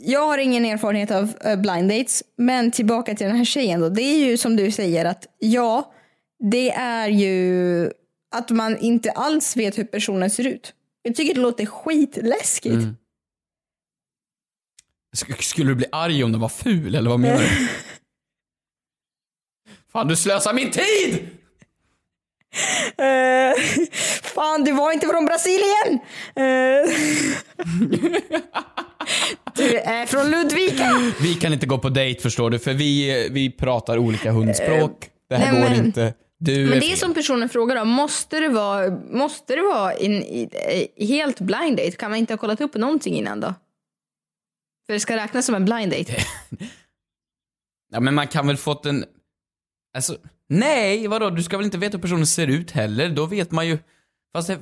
jag 0.00 0.26
har 0.26 0.38
ingen 0.38 0.64
erfarenhet 0.64 1.10
av 1.10 1.34
blind 1.56 1.88
dates, 1.88 2.22
men 2.36 2.70
tillbaka 2.70 3.14
till 3.14 3.26
den 3.26 3.36
här 3.36 3.44
tjejen 3.44 3.80
då. 3.80 3.88
Det 3.88 4.02
är 4.02 4.18
ju 4.18 4.36
som 4.36 4.56
du 4.56 4.70
säger 4.70 5.04
att 5.04 5.26
ja, 5.38 5.92
det 6.52 6.70
är 6.70 7.08
ju 7.08 7.90
att 8.30 8.50
man 8.50 8.78
inte 8.78 9.10
alls 9.10 9.56
vet 9.56 9.78
hur 9.78 9.84
personen 9.84 10.30
ser 10.30 10.46
ut. 10.46 10.74
Jag 11.02 11.14
tycker 11.14 11.34
det 11.34 11.40
låter 11.40 11.66
skitläskigt. 11.66 12.74
Mm. 12.74 12.96
Sk- 15.16 15.42
Skulle 15.42 15.70
du 15.70 15.74
bli 15.74 15.86
arg 15.92 16.24
om 16.24 16.32
den 16.32 16.40
var 16.40 16.48
ful 16.48 16.94
eller 16.94 17.10
vad 17.10 17.20
menar 17.20 17.38
du? 17.40 17.48
Fan 19.92 20.08
du 20.08 20.16
slösar 20.16 20.52
min 20.54 20.70
tid! 20.70 21.28
Eh, 22.98 23.52
fan, 24.22 24.64
du 24.64 24.72
var 24.72 24.92
inte 24.92 25.06
från 25.06 25.24
Brasilien! 25.26 25.98
Eh, 26.36 26.94
du 29.56 29.76
är 29.78 30.06
från 30.06 30.30
Ludvika! 30.30 30.90
Vi 31.22 31.34
kan 31.34 31.52
inte 31.52 31.66
gå 31.66 31.78
på 31.78 31.88
dejt 31.88 32.20
förstår 32.20 32.50
du, 32.50 32.58
för 32.58 32.74
vi, 32.74 33.28
vi 33.30 33.50
pratar 33.50 33.98
olika 33.98 34.30
hundspråk. 34.32 35.08
Det 35.28 35.36
här 35.36 35.52
nej, 35.52 35.62
går 35.62 35.68
men- 35.70 35.86
inte. 35.86 36.14
Du 36.42 36.64
Men 36.64 36.72
är 36.72 36.80
det 36.80 36.92
är 36.92 36.96
som 36.96 37.14
personen 37.14 37.48
frågar 37.48 37.76
då, 37.76 37.84
måste 37.84 38.40
det 38.40 38.48
vara, 38.48 38.90
måste 39.10 39.56
det 39.56 39.62
vara 39.62 39.92
en, 39.92 40.12
i- 40.12 40.48
i- 40.96 41.06
helt 41.06 41.40
blind 41.40 41.76
date? 41.76 41.90
Kan 41.90 42.10
man 42.10 42.18
inte 42.18 42.32
ha 42.32 42.38
kollat 42.38 42.60
upp 42.60 42.74
någonting 42.74 43.14
innan 43.14 43.40
då? 43.40 43.54
För 44.90 44.94
det 44.94 45.00
ska 45.00 45.16
räknas 45.16 45.46
som 45.46 45.54
en 45.54 45.64
blind 45.64 45.92
date. 45.92 46.12
Ja 47.92 48.00
men 48.00 48.14
man 48.14 48.26
kan 48.26 48.46
väl 48.46 48.56
fått 48.56 48.86
en... 48.86 49.04
Alltså, 49.94 50.16
nej 50.48 51.06
vadå? 51.08 51.30
Du 51.30 51.42
ska 51.42 51.56
väl 51.56 51.64
inte 51.64 51.78
veta 51.78 51.96
hur 51.96 52.02
personen 52.02 52.26
ser 52.26 52.46
ut 52.46 52.70
heller? 52.70 53.08
Då 53.08 53.26
vet 53.26 53.50
man 53.50 53.66
ju... 53.66 53.78
Fast 54.32 54.48
det... 54.48 54.58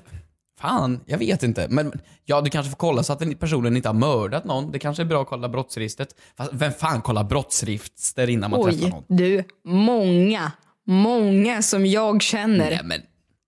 Fan, 0.61 1.01
jag 1.07 1.19
vet 1.19 1.43
inte. 1.43 1.67
Men 1.71 1.93
ja, 2.25 2.41
du 2.41 2.51
kanske 2.51 2.71
får 2.71 2.77
kolla 2.77 3.03
så 3.03 3.13
att 3.13 3.41
personen 3.41 3.77
inte 3.77 3.89
har 3.89 3.95
mördat 3.95 4.45
någon. 4.45 4.73
Det 4.73 4.79
kanske 4.79 5.03
är 5.03 5.05
bra 5.05 5.23
att 5.23 5.29
kolla 5.29 5.49
brottsregistret. 5.49 6.15
Fast 6.37 6.53
vem 6.53 6.73
fan 6.73 7.03
kollar 7.03 7.25
brottsregister 7.25 8.31
innan 8.31 8.51
man 8.51 8.65
träffar 8.65 8.85
Oj, 8.85 8.91
någon? 8.91 9.05
du, 9.09 9.45
många, 9.65 10.53
många 10.87 11.63
som 11.63 11.87
jag 11.87 12.23
känner. 12.23 12.71
Nej 12.71 12.81
men, 12.85 13.03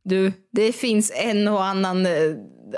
Du, 0.05 0.33
det 0.53 0.73
finns 0.73 1.13
en 1.15 1.49
och 1.49 1.65
annan 1.65 2.07
eh, 2.07 2.13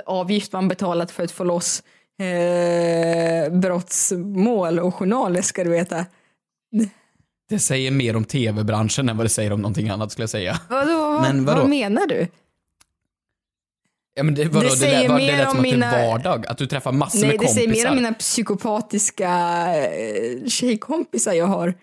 avgift 0.05 0.51
man 0.53 0.67
betalat 0.67 1.11
för 1.11 1.23
att 1.23 1.31
få 1.31 1.43
loss 1.43 1.83
eh, 2.23 3.49
brottsmål 3.59 4.79
och 4.79 4.95
journaler 4.95 5.41
ska 5.41 5.63
du 5.63 5.69
veta. 5.69 6.05
det 7.49 7.59
säger 7.59 7.91
mer 7.91 8.15
om 8.15 8.23
tv-branschen 8.25 9.09
än 9.09 9.17
vad 9.17 9.25
det 9.25 9.29
säger 9.29 9.53
om 9.53 9.61
någonting 9.61 9.89
annat 9.89 10.11
skulle 10.11 10.23
jag 10.23 10.29
säga. 10.29 10.59
Vadå, 10.69 11.19
Men 11.21 11.45
vadå? 11.45 11.59
vad 11.61 11.69
menar 11.69 12.07
du? 12.07 12.27
Ja, 14.15 14.23
men 14.23 14.35
det, 14.35 14.45
vadå, 14.45 14.59
Det 14.59 14.65
det, 14.69 14.77
säger 14.77 14.99
lät, 15.01 15.09
vad, 15.11 15.19
det 15.21 15.25
mer 15.25 15.37
lät 15.37 15.45
om 15.47 15.51
som 15.51 15.59
att 15.59 15.63
mina- 15.63 15.91
det 15.91 15.97
är 15.97 16.07
vardag. 16.07 16.47
Att 16.47 16.57
du 16.57 16.67
träffar 16.67 16.91
massor 16.91 17.19
Nej, 17.19 17.27
med 17.29 17.39
det 17.39 17.47
säger 17.47 17.67
kompisar. 17.67 17.83
mer 17.89 17.89
om 17.89 17.95
mina 18.03 18.13
psykopatiska 18.13 19.29
eh, 19.75 20.45
tjejkompisar 20.47 21.33
jag 21.33 21.45
har. 21.45 21.73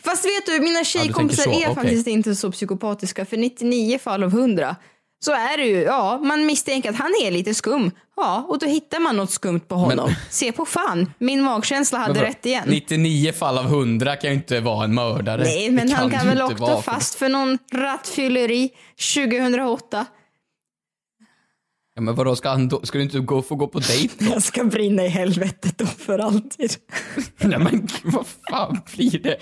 Fast 0.00 0.24
vet 0.24 0.46
du, 0.46 0.60
mina 0.60 0.84
tjejkompisar 0.84 1.42
så, 1.42 1.50
är 1.50 1.56
okej. 1.56 1.74
faktiskt 1.74 2.06
inte 2.06 2.34
så 2.34 2.52
psykopatiska. 2.52 3.24
För 3.24 3.36
99 3.36 3.98
fall 3.98 4.22
av 4.24 4.28
100 4.30 4.76
så 5.24 5.32
är 5.32 5.56
det 5.56 5.64
ju, 5.64 5.80
ja, 5.82 6.18
man 6.22 6.46
misstänker 6.46 6.90
att 6.90 6.96
han 6.96 7.12
är 7.22 7.30
lite 7.30 7.54
skum. 7.54 7.90
Ja, 8.16 8.46
och 8.48 8.58
då 8.58 8.66
hittar 8.66 9.00
man 9.00 9.16
något 9.16 9.30
skumt 9.30 9.60
på 9.60 9.74
honom. 9.74 10.14
Se 10.30 10.52
på 10.52 10.64
fan, 10.64 11.12
min 11.18 11.42
magkänsla 11.42 11.98
hade 11.98 12.14
Vadå? 12.14 12.26
rätt 12.26 12.46
igen. 12.46 12.64
99 12.66 13.32
fall 13.32 13.58
av 13.58 13.64
100 13.64 14.16
kan 14.16 14.30
ju 14.30 14.36
inte 14.36 14.60
vara 14.60 14.84
en 14.84 14.94
mördare. 14.94 15.42
Nej, 15.42 15.70
men 15.70 15.90
han 15.92 16.10
kan 16.10 16.26
väl 16.28 16.42
åka 16.42 16.82
fast 16.82 17.14
för 17.14 17.28
någon 17.28 17.58
rattfylleri 17.72 18.70
2008. 19.14 20.06
Ja, 21.94 22.02
men 22.02 22.14
vadå, 22.14 22.36
ska, 22.36 22.48
han 22.48 22.68
då, 22.68 22.80
ska 22.82 22.98
du 22.98 23.04
inte 23.04 23.18
gå, 23.18 23.42
få 23.42 23.54
gå 23.54 23.66
på 23.68 23.78
dejt 23.78 24.14
då? 24.24 24.30
Jag 24.32 24.42
ska 24.42 24.64
brinna 24.64 25.04
i 25.04 25.08
helvetet 25.08 25.78
då 25.78 25.86
för 25.86 26.18
alltid. 26.18 26.76
Nej 27.38 27.58
men 27.58 27.88
vad 28.04 28.26
fan 28.50 28.80
blir 28.96 29.18
det? 29.18 29.36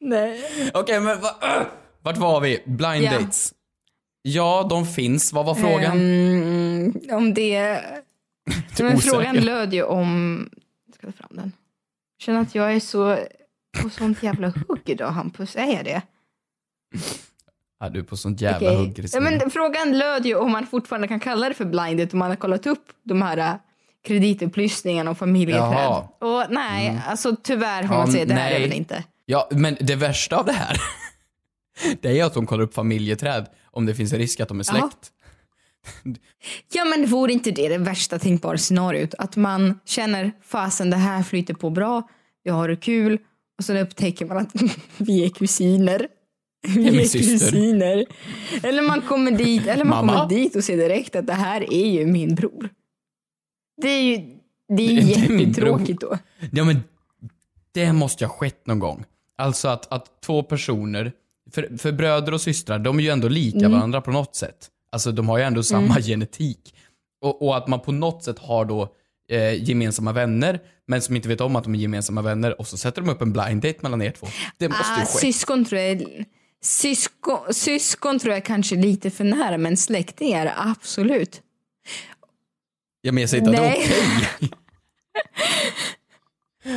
Nej. 0.00 0.70
Okej 0.74 1.00
men 1.00 1.20
va, 1.20 1.28
äh, 1.42 1.66
vart 2.02 2.16
var 2.16 2.40
vi? 2.40 2.62
Blind 2.66 3.04
Ja. 3.04 3.12
dates. 3.18 3.52
Ja, 4.22 4.66
de 4.70 4.86
finns. 4.86 5.32
Vad 5.32 5.46
var 5.46 5.54
frågan? 5.54 5.98
Ehm, 6.00 6.94
om 7.10 7.34
det... 7.34 7.56
Är 8.78 8.82
Men 8.82 8.98
frågan 8.98 9.36
löd 9.36 9.74
ju 9.74 9.82
om... 9.82 10.48
Jag 10.86 10.94
ska 10.94 11.06
ta 11.06 11.12
fram 11.12 11.30
den. 11.36 11.52
Jag 12.18 12.24
känner 12.24 12.40
att 12.40 12.54
jag 12.54 12.72
är 12.74 12.80
så 12.80 13.18
på 13.82 13.90
sånt 13.90 14.22
jävla 14.22 14.48
hugg 14.48 14.82
idag 14.84 15.10
Hampus. 15.10 15.56
Är 15.56 15.66
jag 15.76 15.84
det? 15.84 16.02
Ja, 17.80 17.88
du 17.88 17.98
är 17.98 18.04
på 18.04 18.16
sånt 18.16 18.40
jävla 18.40 18.68
Okej. 18.68 18.78
hugg 18.78 19.06
ja, 19.12 19.20
men 19.20 19.50
Frågan 19.50 19.98
löd 19.98 20.26
ju 20.26 20.34
om 20.34 20.52
man 20.52 20.66
fortfarande 20.66 21.08
kan 21.08 21.20
kalla 21.20 21.48
det 21.48 21.54
för 21.54 21.64
blinded 21.64 22.12
om 22.12 22.18
man 22.18 22.28
har 22.30 22.36
kollat 22.36 22.66
upp 22.66 22.84
de 23.02 23.22
här 23.22 23.36
äh, 23.38 23.54
kreditupplysningarna 24.06 25.10
och 25.10 25.18
familjeträd. 25.18 25.62
Jaha. 25.72 26.08
Och 26.18 26.52
nej, 26.52 27.00
alltså 27.06 27.36
tyvärr 27.42 27.82
får 27.86 27.96
Ja, 27.96 27.98
man 27.98 28.12
säga 28.12 28.24
det 28.24 28.32
är 28.32 28.36
nej. 28.36 28.54
det 28.54 28.60
väl 28.60 28.72
inte. 28.72 29.04
Ja, 29.26 29.48
men 29.50 29.76
det 29.80 29.96
värsta 29.96 30.36
av 30.36 30.46
det 30.46 30.52
här, 30.52 30.76
det 32.00 32.08
är 32.08 32.12
ju 32.12 32.20
att 32.20 32.34
de 32.34 32.46
kollar 32.46 32.64
upp 32.64 32.74
familjeträd 32.74 33.46
om 33.78 33.86
det 33.86 33.94
finns 33.94 34.12
en 34.12 34.18
risk 34.18 34.40
att 34.40 34.48
de 34.48 34.60
är 34.60 34.64
Jaha. 34.68 34.80
släkt. 34.80 35.12
Ja 36.72 36.84
men 36.84 37.06
vore 37.06 37.32
inte 37.32 37.50
det 37.50 37.68
det 37.68 37.78
värsta 37.78 38.18
tänkbara 38.18 38.58
scenariot? 38.58 39.14
Att 39.18 39.36
man 39.36 39.80
känner 39.84 40.32
fasen 40.42 40.90
det 40.90 40.96
här 40.96 41.22
flyter 41.22 41.54
på 41.54 41.70
bra, 41.70 42.08
vi 42.44 42.50
har 42.50 42.68
det 42.68 42.76
kul 42.76 43.18
och 43.58 43.64
så 43.64 43.78
upptäcker 43.78 44.26
man 44.26 44.36
att 44.36 44.50
vi 44.96 45.24
är 45.24 45.28
kusiner. 45.28 46.08
Vi 46.74 46.86
är 46.88 47.02
kusiner. 47.02 48.06
Eller 48.62 48.82
man 48.82 49.00
kommer 49.00 49.30
dit, 49.30 49.66
eller 49.66 49.84
man 49.84 50.06
Mamma? 50.06 50.18
kommer 50.18 50.28
dit 50.40 50.56
och 50.56 50.64
ser 50.64 50.76
direkt 50.76 51.16
att 51.16 51.26
det 51.26 51.32
här 51.32 51.72
är 51.72 51.86
ju 51.86 52.06
min 52.06 52.34
bror. 52.34 52.70
Det 53.82 53.88
är 53.88 54.02
ju 54.02 54.38
det 54.76 54.82
är 54.82 54.92
jättetråkigt 54.92 56.00
då. 56.00 56.18
Ja 56.52 56.64
men 56.64 56.80
det 57.72 57.92
måste 57.92 58.24
ju 58.24 58.28
ha 58.28 58.34
skett 58.34 58.66
någon 58.66 58.78
gång. 58.78 59.04
Alltså 59.36 59.68
att, 59.68 59.92
att 59.92 60.20
två 60.22 60.42
personer, 60.42 61.12
för, 61.52 61.78
för 61.78 61.92
bröder 61.92 62.34
och 62.34 62.40
systrar, 62.40 62.78
de 62.78 62.98
är 62.98 63.02
ju 63.02 63.08
ändå 63.08 63.28
lika 63.28 63.58
Mm. 63.58 63.72
varandra 63.72 64.00
på 64.00 64.10
något 64.10 64.36
sätt. 64.36 64.68
Alltså 64.92 65.12
de 65.12 65.28
har 65.28 65.38
ju 65.38 65.44
ändå 65.44 65.62
samma 65.62 66.00
genetik. 66.00 66.74
Och, 67.24 67.42
och 67.42 67.56
att 67.56 67.68
man 67.68 67.80
på 67.80 67.92
något 67.92 68.24
sätt 68.24 68.38
har 68.38 68.64
då 68.64 68.88
eh, 69.30 69.54
gemensamma 69.68 70.12
vänner, 70.12 70.60
men 70.86 71.02
som 71.02 71.16
inte 71.16 71.28
vet 71.28 71.40
om 71.40 71.56
att 71.56 71.64
de 71.64 71.74
är 71.74 71.78
gemensamma 71.78 72.22
vänner 72.22 72.60
och 72.60 72.66
så 72.66 72.76
sätter 72.76 73.02
de 73.02 73.10
upp 73.10 73.22
en 73.22 73.32
blind 73.32 73.62
date 73.62 73.78
mellan 73.82 74.02
er 74.02 74.10
två. 74.10 74.26
Det 74.58 74.68
måste 74.68 74.84
ju 74.96 75.02
Ah, 75.02 75.06
ske. 75.06 75.18
syskon 75.18 75.64
tror 75.64 75.80
jag 75.80 76.02
syskon, 76.64 77.38
syskon 77.54 78.18
tror 78.18 78.34
jag 78.34 78.44
kanske 78.44 78.76
är 78.76 78.82
lite 78.82 79.10
för 79.10 79.24
nära 79.24 79.58
men 79.58 79.76
släktingar 79.76 80.54
absolut. 80.56 81.42
Ja, 83.00 83.12
men 83.12 83.20
jag 83.20 83.30
säger 83.30 83.48
inte 83.48 83.62
att 83.62 83.72
det 83.72 83.82
är 83.84 83.86
okej. 84.40 84.50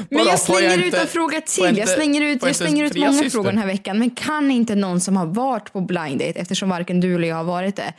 Men 0.10 0.26
jag 0.26 0.40
slänger 0.40 0.78
ut 0.78 0.94
en 0.94 1.08
fråga 1.08 1.42
till. 1.42 1.78
jag 1.78 1.90
slänger 1.90 2.22
ut, 2.22 2.44
jag 2.44 2.56
slänger 2.56 2.84
ut 2.84 2.96
många 2.96 3.30
frågor 3.30 3.50
den 3.50 3.58
här 3.58 3.68
veckan. 3.68 4.00
Men 4.00 4.10
kan 4.10 4.52
inte 4.52 4.76
någon 4.76 5.02
som 5.02 5.18
har 5.18 5.26
varit 5.26 5.74
på 5.74 5.82
blind 5.82 6.20
date, 6.20 6.40
eftersom 6.40 6.70
varken 6.70 7.00
du 7.02 7.16
eller 7.16 7.28
jag 7.28 7.36
har 7.36 7.44
varit 7.44 7.76
det. 7.76 7.94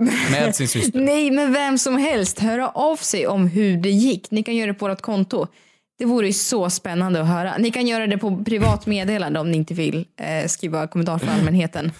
Med 0.30 0.54
sin 0.54 0.68
syster. 0.68 1.00
Nej, 1.00 1.30
men 1.30 1.52
vem 1.52 1.78
som 1.78 1.96
helst 1.96 2.38
höra 2.38 2.68
av 2.68 2.96
sig 2.96 3.26
om 3.26 3.46
hur 3.46 3.76
det 3.76 3.90
gick. 3.90 4.30
Ni 4.30 4.42
kan 4.42 4.56
göra 4.56 4.72
det 4.72 4.78
på 4.78 4.88
vårt 4.88 5.00
konto. 5.00 5.46
Det 5.98 6.04
vore 6.04 6.26
ju 6.26 6.32
så 6.32 6.70
spännande 6.70 7.20
att 7.20 7.28
höra. 7.28 7.56
Ni 7.58 7.70
kan 7.70 7.86
göra 7.86 8.06
det 8.06 8.18
på 8.18 8.44
privat 8.44 8.86
meddelande 8.86 9.40
om 9.40 9.50
ni 9.50 9.56
inte 9.56 9.74
vill 9.74 10.06
eh, 10.20 10.46
skriva 10.46 10.86
kommentar 10.86 11.18
för 11.18 11.28
allmänheten. 11.28 11.92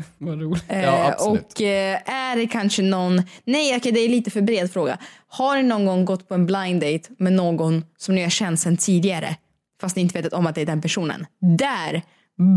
Vad 0.18 0.40
roligt. 0.40 0.64
Eh, 0.68 0.82
Ja, 0.82 1.12
absolut. 1.12 1.52
och 1.52 1.60
eh, 1.62 1.98
är 2.10 2.36
det 2.36 2.46
kanske 2.46 2.82
någon, 2.82 3.22
nej 3.44 3.76
okej 3.76 3.92
det 3.92 4.00
är 4.00 4.08
lite 4.08 4.30
för 4.30 4.40
bred 4.40 4.72
fråga. 4.72 4.98
Har 5.28 5.56
ni 5.56 5.62
någon 5.62 5.86
gång 5.86 6.04
gått 6.04 6.28
på 6.28 6.34
en 6.34 6.46
blind 6.46 6.80
date 6.80 7.08
med 7.18 7.32
någon 7.32 7.84
som 7.98 8.14
ni 8.14 8.22
har 8.22 8.30
känt 8.30 8.60
sedan 8.60 8.76
tidigare? 8.76 9.36
Fast 9.80 9.96
ni 9.96 10.02
inte 10.02 10.18
vetat 10.18 10.32
om 10.32 10.46
att 10.46 10.54
det 10.54 10.60
är 10.60 10.66
den 10.66 10.82
personen. 10.82 11.26
Där, 11.58 12.02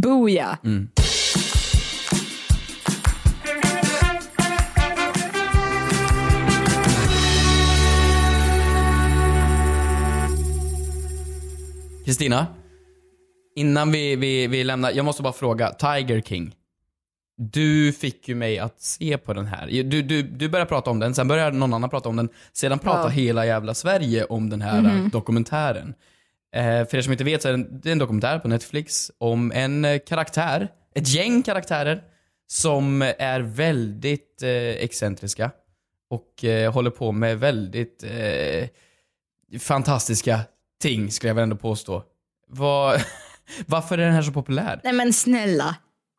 boja! 0.02 0.58
Mm. 0.64 0.90
Kristina, 12.06 12.48
innan 13.56 13.92
vi, 13.92 14.16
vi, 14.16 14.48
vi 14.48 14.64
lämnar, 14.64 14.92
jag 14.92 15.06
måste 15.06 15.24
bara 15.24 15.34
fråga, 15.34 15.70
Tiger 15.70 16.22
King. 16.22 16.56
Du 17.38 17.94
fick 17.94 18.28
ju 18.30 18.36
mig 18.36 18.60
att 18.60 18.82
se 18.82 19.18
på 19.18 19.34
den 19.34 19.46
här. 19.46 19.68
Du, 19.84 20.02
du, 20.02 20.22
du 20.22 20.50
började 20.50 20.70
prata 20.70 20.90
om 20.92 21.00
den, 21.00 21.16
sen 21.16 21.28
började 21.28 21.58
någon 21.58 21.74
annan 21.74 21.90
prata 21.90 22.10
om 22.10 22.16
den. 22.16 22.30
Sedan 22.54 22.80
pratar 22.80 23.02
Ja. 23.04 23.08
hela 23.10 23.46
jävla 23.46 23.74
Sverige 23.74 24.26
om 24.26 24.50
den 24.50 24.62
här 24.62 24.82
Mhm. 24.82 25.10
dokumentären. 25.10 25.94
Eh, 26.56 26.64
för 26.64 26.96
er 26.96 27.02
som 27.02 27.12
inte 27.12 27.24
vet 27.24 27.42
så 27.42 27.48
är 27.50 27.54
det 27.58 27.66
det 27.72 27.90
är 27.90 27.92
en 27.92 28.00
dokumentär 28.00 28.40
på 28.40 28.48
Netflix 28.48 29.12
om 29.18 29.52
en 29.52 29.86
eh, 29.86 30.00
karaktär, 30.08 30.68
ett 30.96 31.08
gäng 31.10 31.44
karaktärer 31.44 32.04
som 32.48 33.02
är 33.02 33.40
väldigt 33.40 34.44
eh, 34.44 34.50
excentriska 34.84 35.52
och 36.10 36.44
eh, 36.46 36.74
håller 36.74 36.90
på 36.90 37.12
med 37.12 37.40
väldigt 37.40 38.04
eh, 38.04 38.68
fantastiska 39.60 40.40
ting 40.82 41.12
skulle 41.12 41.30
jag 41.30 41.36
väl 41.36 41.44
ändå 41.44 41.56
påstå. 41.56 42.04
Vad, 42.48 43.02
varför 43.66 43.98
är 43.98 44.06
den 44.06 44.14
här 44.14 44.22
så 44.22 44.32
populär? 44.32 44.82
Nej 44.84 44.94
men 44.94 45.14
snälla, 45.14 45.76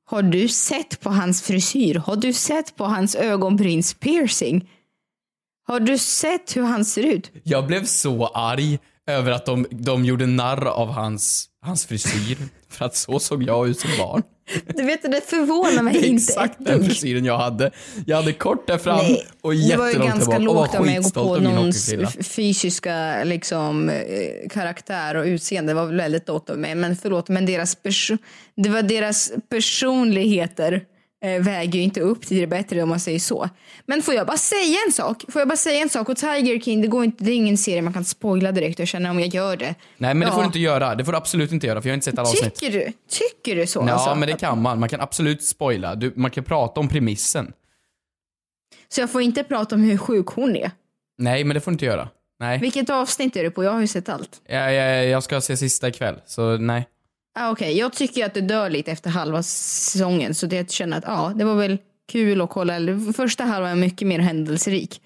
har 0.08 0.22
du 0.22 0.48
sett 0.48 1.00
på 1.00 1.10
hans 1.10 1.42
frisyr? 1.42 1.94
Har 1.94 2.16
du 2.16 2.32
sett 2.32 2.76
på 2.76 2.84
hans 2.84 3.14
ögonbryns 3.14 3.94
piercing? 3.94 4.70
Har 5.66 5.80
du 5.80 5.98
sett 5.98 6.56
hur 6.56 6.62
han 6.62 6.84
ser 6.84 7.02
ut? 7.02 7.30
Jag 7.42 7.66
blev 7.66 7.84
så 7.84 8.26
arg 8.26 8.78
över 9.06 9.32
att 9.32 9.46
de, 9.46 9.66
de 9.70 10.04
gjorde 10.04 10.26
narr 10.26 10.64
av 10.64 10.88
hans, 10.88 11.48
hans 11.62 11.86
frisyr. 11.86 12.38
För 12.68 12.84
att 12.84 12.96
så 12.96 13.18
såg 13.18 13.42
jag 13.42 13.68
ut 13.68 13.80
som 13.80 13.90
barn. 13.98 14.22
Du 14.76 14.82
vet, 14.82 15.02
det 15.02 15.20
förvånar 15.26 15.82
mig 15.82 15.92
Det 15.92 15.98
är 15.98 16.08
inte 16.08 16.22
exakt 16.32 16.60
ett 16.60 16.66
den 16.66 16.78
dugg. 16.78 16.86
frisyren 16.86 17.24
jag 17.24 17.38
hade. 17.38 17.70
Jag 18.06 18.16
hade 18.16 18.32
kort 18.32 18.66
där 18.66 18.78
fram 18.78 18.96
Nej, 18.96 19.26
och 19.40 19.52
det 19.54 19.76
var 19.76 19.86
ju 19.86 19.92
jättelångt 19.92 20.10
ganska 20.10 20.36
tillbaka 20.36 20.48
och 20.48 20.54
var 20.56 20.62
lågt 20.66 20.74
av 20.74 20.86
mig 20.86 20.96
att 20.98 21.14
gå 21.14 21.34
på 21.34 21.40
någons 21.40 21.94
fysiska 22.22 23.24
liksom, 23.24 23.88
eh, 23.88 24.48
karaktär 24.50 25.14
och 25.14 25.24
utseende. 25.24 25.70
Det 25.70 25.74
var 25.74 25.86
väl 25.86 25.96
väldigt 25.96 26.28
lågt 26.28 26.50
av 26.50 26.58
mig. 26.58 26.74
Men 26.74 26.96
förlåt, 26.96 27.28
men 27.28 27.46
deras, 27.46 27.76
perso- 27.82 28.18
det 28.56 28.68
var 28.68 28.82
deras 28.82 29.32
personligheter 29.48 30.82
väger 31.24 31.78
ju 31.78 31.82
inte 31.84 32.00
upp 32.00 32.26
till 32.26 32.36
det 32.40 32.46
bättre 32.46 32.82
om 32.82 32.88
man 32.88 33.00
säger 33.00 33.18
så. 33.18 33.48
Men 33.86 34.02
får 34.02 34.14
jag 34.14 34.26
bara 34.26 34.36
säga 34.36 34.78
en 34.86 34.92
sak? 34.92 35.24
Får 35.28 35.40
jag 35.40 35.48
bara 35.48 35.56
säga 35.56 35.82
en 35.82 35.88
sak? 35.88 36.08
Och 36.08 36.16
Tiger 36.16 36.60
King, 36.60 36.80
det, 36.82 36.88
går 36.88 37.04
inte, 37.04 37.24
det 37.24 37.30
är 37.30 37.34
ingen 37.36 37.58
serie 37.58 37.82
man 37.82 37.92
kan 37.92 38.04
spoila 38.04 38.52
direkt. 38.52 38.78
Jag 38.78 38.88
känner 38.88 39.10
om 39.10 39.20
jag 39.20 39.28
gör 39.34 39.56
det. 39.56 39.74
Nej 39.98 40.14
men 40.14 40.20
det 40.20 40.26
får 40.26 40.34
Ja. 40.34 40.42
du 40.42 40.46
inte 40.46 40.58
göra. 40.58 40.94
Det 40.94 41.04
får 41.04 41.12
du 41.12 41.18
absolut 41.18 41.52
inte 41.52 41.66
göra 41.66 41.82
för 41.82 41.88
jag 41.88 41.92
har 41.92 41.96
inte 41.96 42.04
sett 42.04 42.18
alla 42.18 42.28
avsnitt. 42.28 42.54
Tycker 42.54 42.78
du? 42.78 42.92
Tycker 43.08 43.56
du 43.56 43.66
så? 43.66 43.84
Ja 43.88 43.92
alltså? 43.92 44.14
men 44.14 44.28
det 44.28 44.36
kan 44.40 44.62
man. 44.62 44.80
Man 44.80 44.88
kan 44.88 45.00
absolut 45.00 45.44
spoila. 45.44 45.94
Du, 45.94 46.12
man 46.16 46.30
kan 46.30 46.44
prata 46.44 46.80
om 46.80 46.88
premissen. 46.88 47.52
Så 48.88 49.00
jag 49.00 49.10
får 49.10 49.22
inte 49.22 49.44
prata 49.44 49.74
om 49.74 49.82
hur 49.82 49.98
sjuk 49.98 50.26
hon 50.26 50.56
är? 50.56 50.70
Nej 51.18 51.44
men 51.44 51.54
det 51.54 51.60
får 51.60 51.70
du 51.70 51.74
inte 51.74 51.84
göra. 51.84 52.08
Nej. 52.40 52.58
Vilket 52.58 52.90
avsnitt 52.90 53.36
är 53.36 53.42
det 53.42 53.50
på? 53.50 53.64
Jag 53.64 53.72
har 53.72 53.80
ju 53.80 53.86
sett 53.86 54.08
allt. 54.08 54.40
Jag, 54.48 54.74
jag, 54.74 55.06
jag 55.06 55.22
ska 55.22 55.40
se 55.40 55.56
sista 55.56 55.88
ikväll, 55.88 56.14
så 56.26 56.56
nej. 56.56 56.86
Ah, 57.38 57.50
Okej, 57.50 57.78
jag 57.78 57.92
tycker 57.92 58.26
att 58.26 58.34
det 58.34 58.40
dör 58.40 58.70
lite 58.70 58.92
efter 58.92 59.10
halva 59.10 59.42
säsongen 59.42 60.34
så 60.34 60.46
det 60.46 60.56
jag 60.56 60.70
känner 60.70 60.98
att 60.98 61.04
ja, 61.06 61.32
det 61.36 61.44
var 61.44 61.54
väl 61.54 61.78
kul 62.08 62.40
att 62.40 62.50
kolla. 62.50 62.74
Första 63.16 63.44
halvan 63.44 63.70
är 63.70 63.76
mycket 63.76 64.08
mer 64.08 64.18
händelserik. 64.18 65.02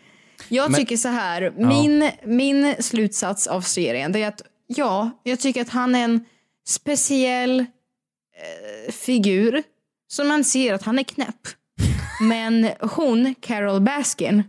Jag 0.49 0.71
Men- 0.71 0.81
tycker 0.81 0.97
så 0.97 1.09
här, 1.09 1.53
min, 1.57 2.11
min 2.25 2.75
slutsats 2.83 3.47
av 3.47 3.61
serien 3.61 4.13
det 4.13 4.23
är 4.23 4.29
att 4.29 4.43
ja, 4.67 5.11
jag 5.23 5.41
tycker 5.41 5.63
att 5.63 5.69
han 5.69 5.95
är 5.95 6.05
en 6.05 6.25
speciell 6.69 7.61
eh, 7.61 8.93
figur 8.93 9.63
som 10.09 10.29
man 10.29 10.45
ser 10.45 10.75
att 10.75 10.83
han 10.83 10.99
är 10.99 11.03
knäpp. 11.03 11.41
Men 12.23 12.69
hon, 12.81 13.35
Carol 13.41 13.81
Baskin, 13.81 14.43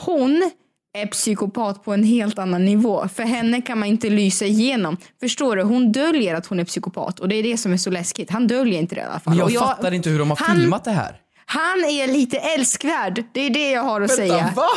hon 0.00 0.50
är 0.98 1.06
psykopat 1.06 1.84
på 1.84 1.92
en 1.92 2.04
helt 2.04 2.38
annan 2.38 2.64
nivå. 2.64 3.08
För 3.08 3.22
henne 3.22 3.62
kan 3.62 3.78
man 3.78 3.88
inte 3.88 4.10
lysa 4.10 4.44
igenom. 4.44 4.96
Förstår 5.20 5.56
du? 5.56 5.62
Hon 5.62 5.92
döljer 5.92 6.34
att 6.34 6.46
hon 6.46 6.60
är 6.60 6.64
psykopat 6.64 7.20
och 7.20 7.28
det 7.28 7.36
är 7.36 7.42
det 7.42 7.56
som 7.56 7.72
är 7.72 7.76
så 7.76 7.90
läskigt. 7.90 8.30
Han 8.30 8.46
döljer 8.46 8.78
inte 8.80 8.94
det 8.94 9.00
i 9.00 9.04
alla 9.04 9.20
fall. 9.20 9.36
Men 9.36 9.38
jag, 9.38 9.62
Och 9.62 9.68
fattar 9.68 9.92
inte 9.92 10.10
hur 10.10 10.18
de 10.18 10.30
har 10.30 10.36
han- 10.36 10.56
filmat 10.56 10.84
det 10.84 10.90
här. 10.90 11.16
Han 11.46 11.84
är 11.84 12.06
lite 12.06 12.38
älskvärd. 12.38 13.24
Det 13.32 13.40
är 13.40 13.50
det 13.50 13.70
jag 13.70 13.82
har 13.82 14.00
att 14.00 14.10
säga. 14.10 14.52
va? 14.56 14.68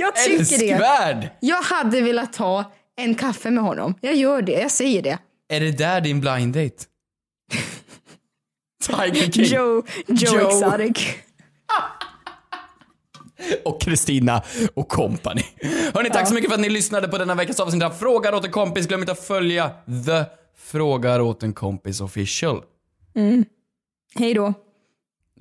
Jag 0.00 0.16
tycker 0.16 0.58
det. 0.58 0.70
Älskvärd! 0.70 1.30
Jag 1.40 1.62
hade 1.62 2.00
velat 2.00 2.32
ta 2.32 2.64
en 2.96 3.14
kaffe 3.14 3.50
med 3.50 3.64
honom. 3.64 3.94
Jag 4.00 4.14
gör 4.14 4.42
det. 4.42 4.52
Jag 4.52 4.70
säger 4.70 5.02
det. 5.02 5.18
Är 5.52 5.60
det 5.60 5.70
där 5.72 6.00
din 6.00 6.20
blind 6.20 6.54
date? 6.54 6.76
Tiger 8.86 9.30
King 9.32 9.44
Joe, 9.44 9.82
Joe, 10.06 10.40
Joe. 10.40 10.48
Exotic. 10.48 11.08
och 13.64 13.80
Kristina 13.80 14.42
och 14.74 14.88
company. 14.88 15.42
Hörni, 15.94 16.10
tack 16.10 16.28
så 16.28 16.34
mycket 16.34 16.50
för 16.50 16.54
att 16.54 16.60
ni 16.60 16.68
lyssnade 16.68 17.08
på 17.08 17.18
denna 17.18 17.34
veckas 17.34 17.60
avsnitt 17.60 17.82
av 17.82 17.90
Frågar 17.90 18.34
åt 18.34 18.44
en 18.44 18.50
kompis. 18.50 18.86
Glöm 18.86 19.00
inte 19.00 19.12
att 19.12 19.26
följa 19.26 19.70
The 20.06 20.24
Frågar 20.56 21.20
åt 21.20 21.42
en 21.42 21.52
kompis 21.52 22.00
official. 22.00 22.62
Hej 24.18 24.34
då. 24.34 24.54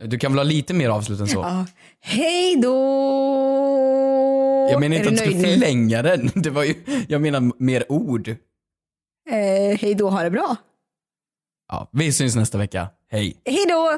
Du 0.04 0.20
kan 0.20 0.32
väl 0.32 0.40
ha 0.40 0.44
lite 0.44 0.74
mer 0.74 0.90
avslut 0.90 1.20
än 1.20 1.28
så? 1.28 1.40
Ja. 1.40 1.66
Hej 2.02 2.56
då! 2.56 2.76
Jag 4.72 4.80
menar 4.80 4.96
inte 4.96 5.10
att 5.10 5.30
du 5.30 5.36
nu? 5.36 5.44
förlänga 5.44 6.02
den. 6.02 6.32
Det 6.36 6.50
var 6.50 6.64
ju, 6.64 6.76
jag 7.08 7.22
menar 7.22 7.52
mer 7.64 7.92
ord. 7.92 8.28
Eh, 8.28 8.36
hej 9.80 9.96
då, 9.96 10.10
ha 10.10 10.24
det 10.24 10.32
bra. 10.32 10.56
Ja, 11.72 11.90
vi 11.92 12.12
syns 12.12 12.36
nästa 12.36 12.58
vecka. 12.58 12.88
Hej. 13.12 13.42
Hej 13.46 13.66
då! 13.70 13.98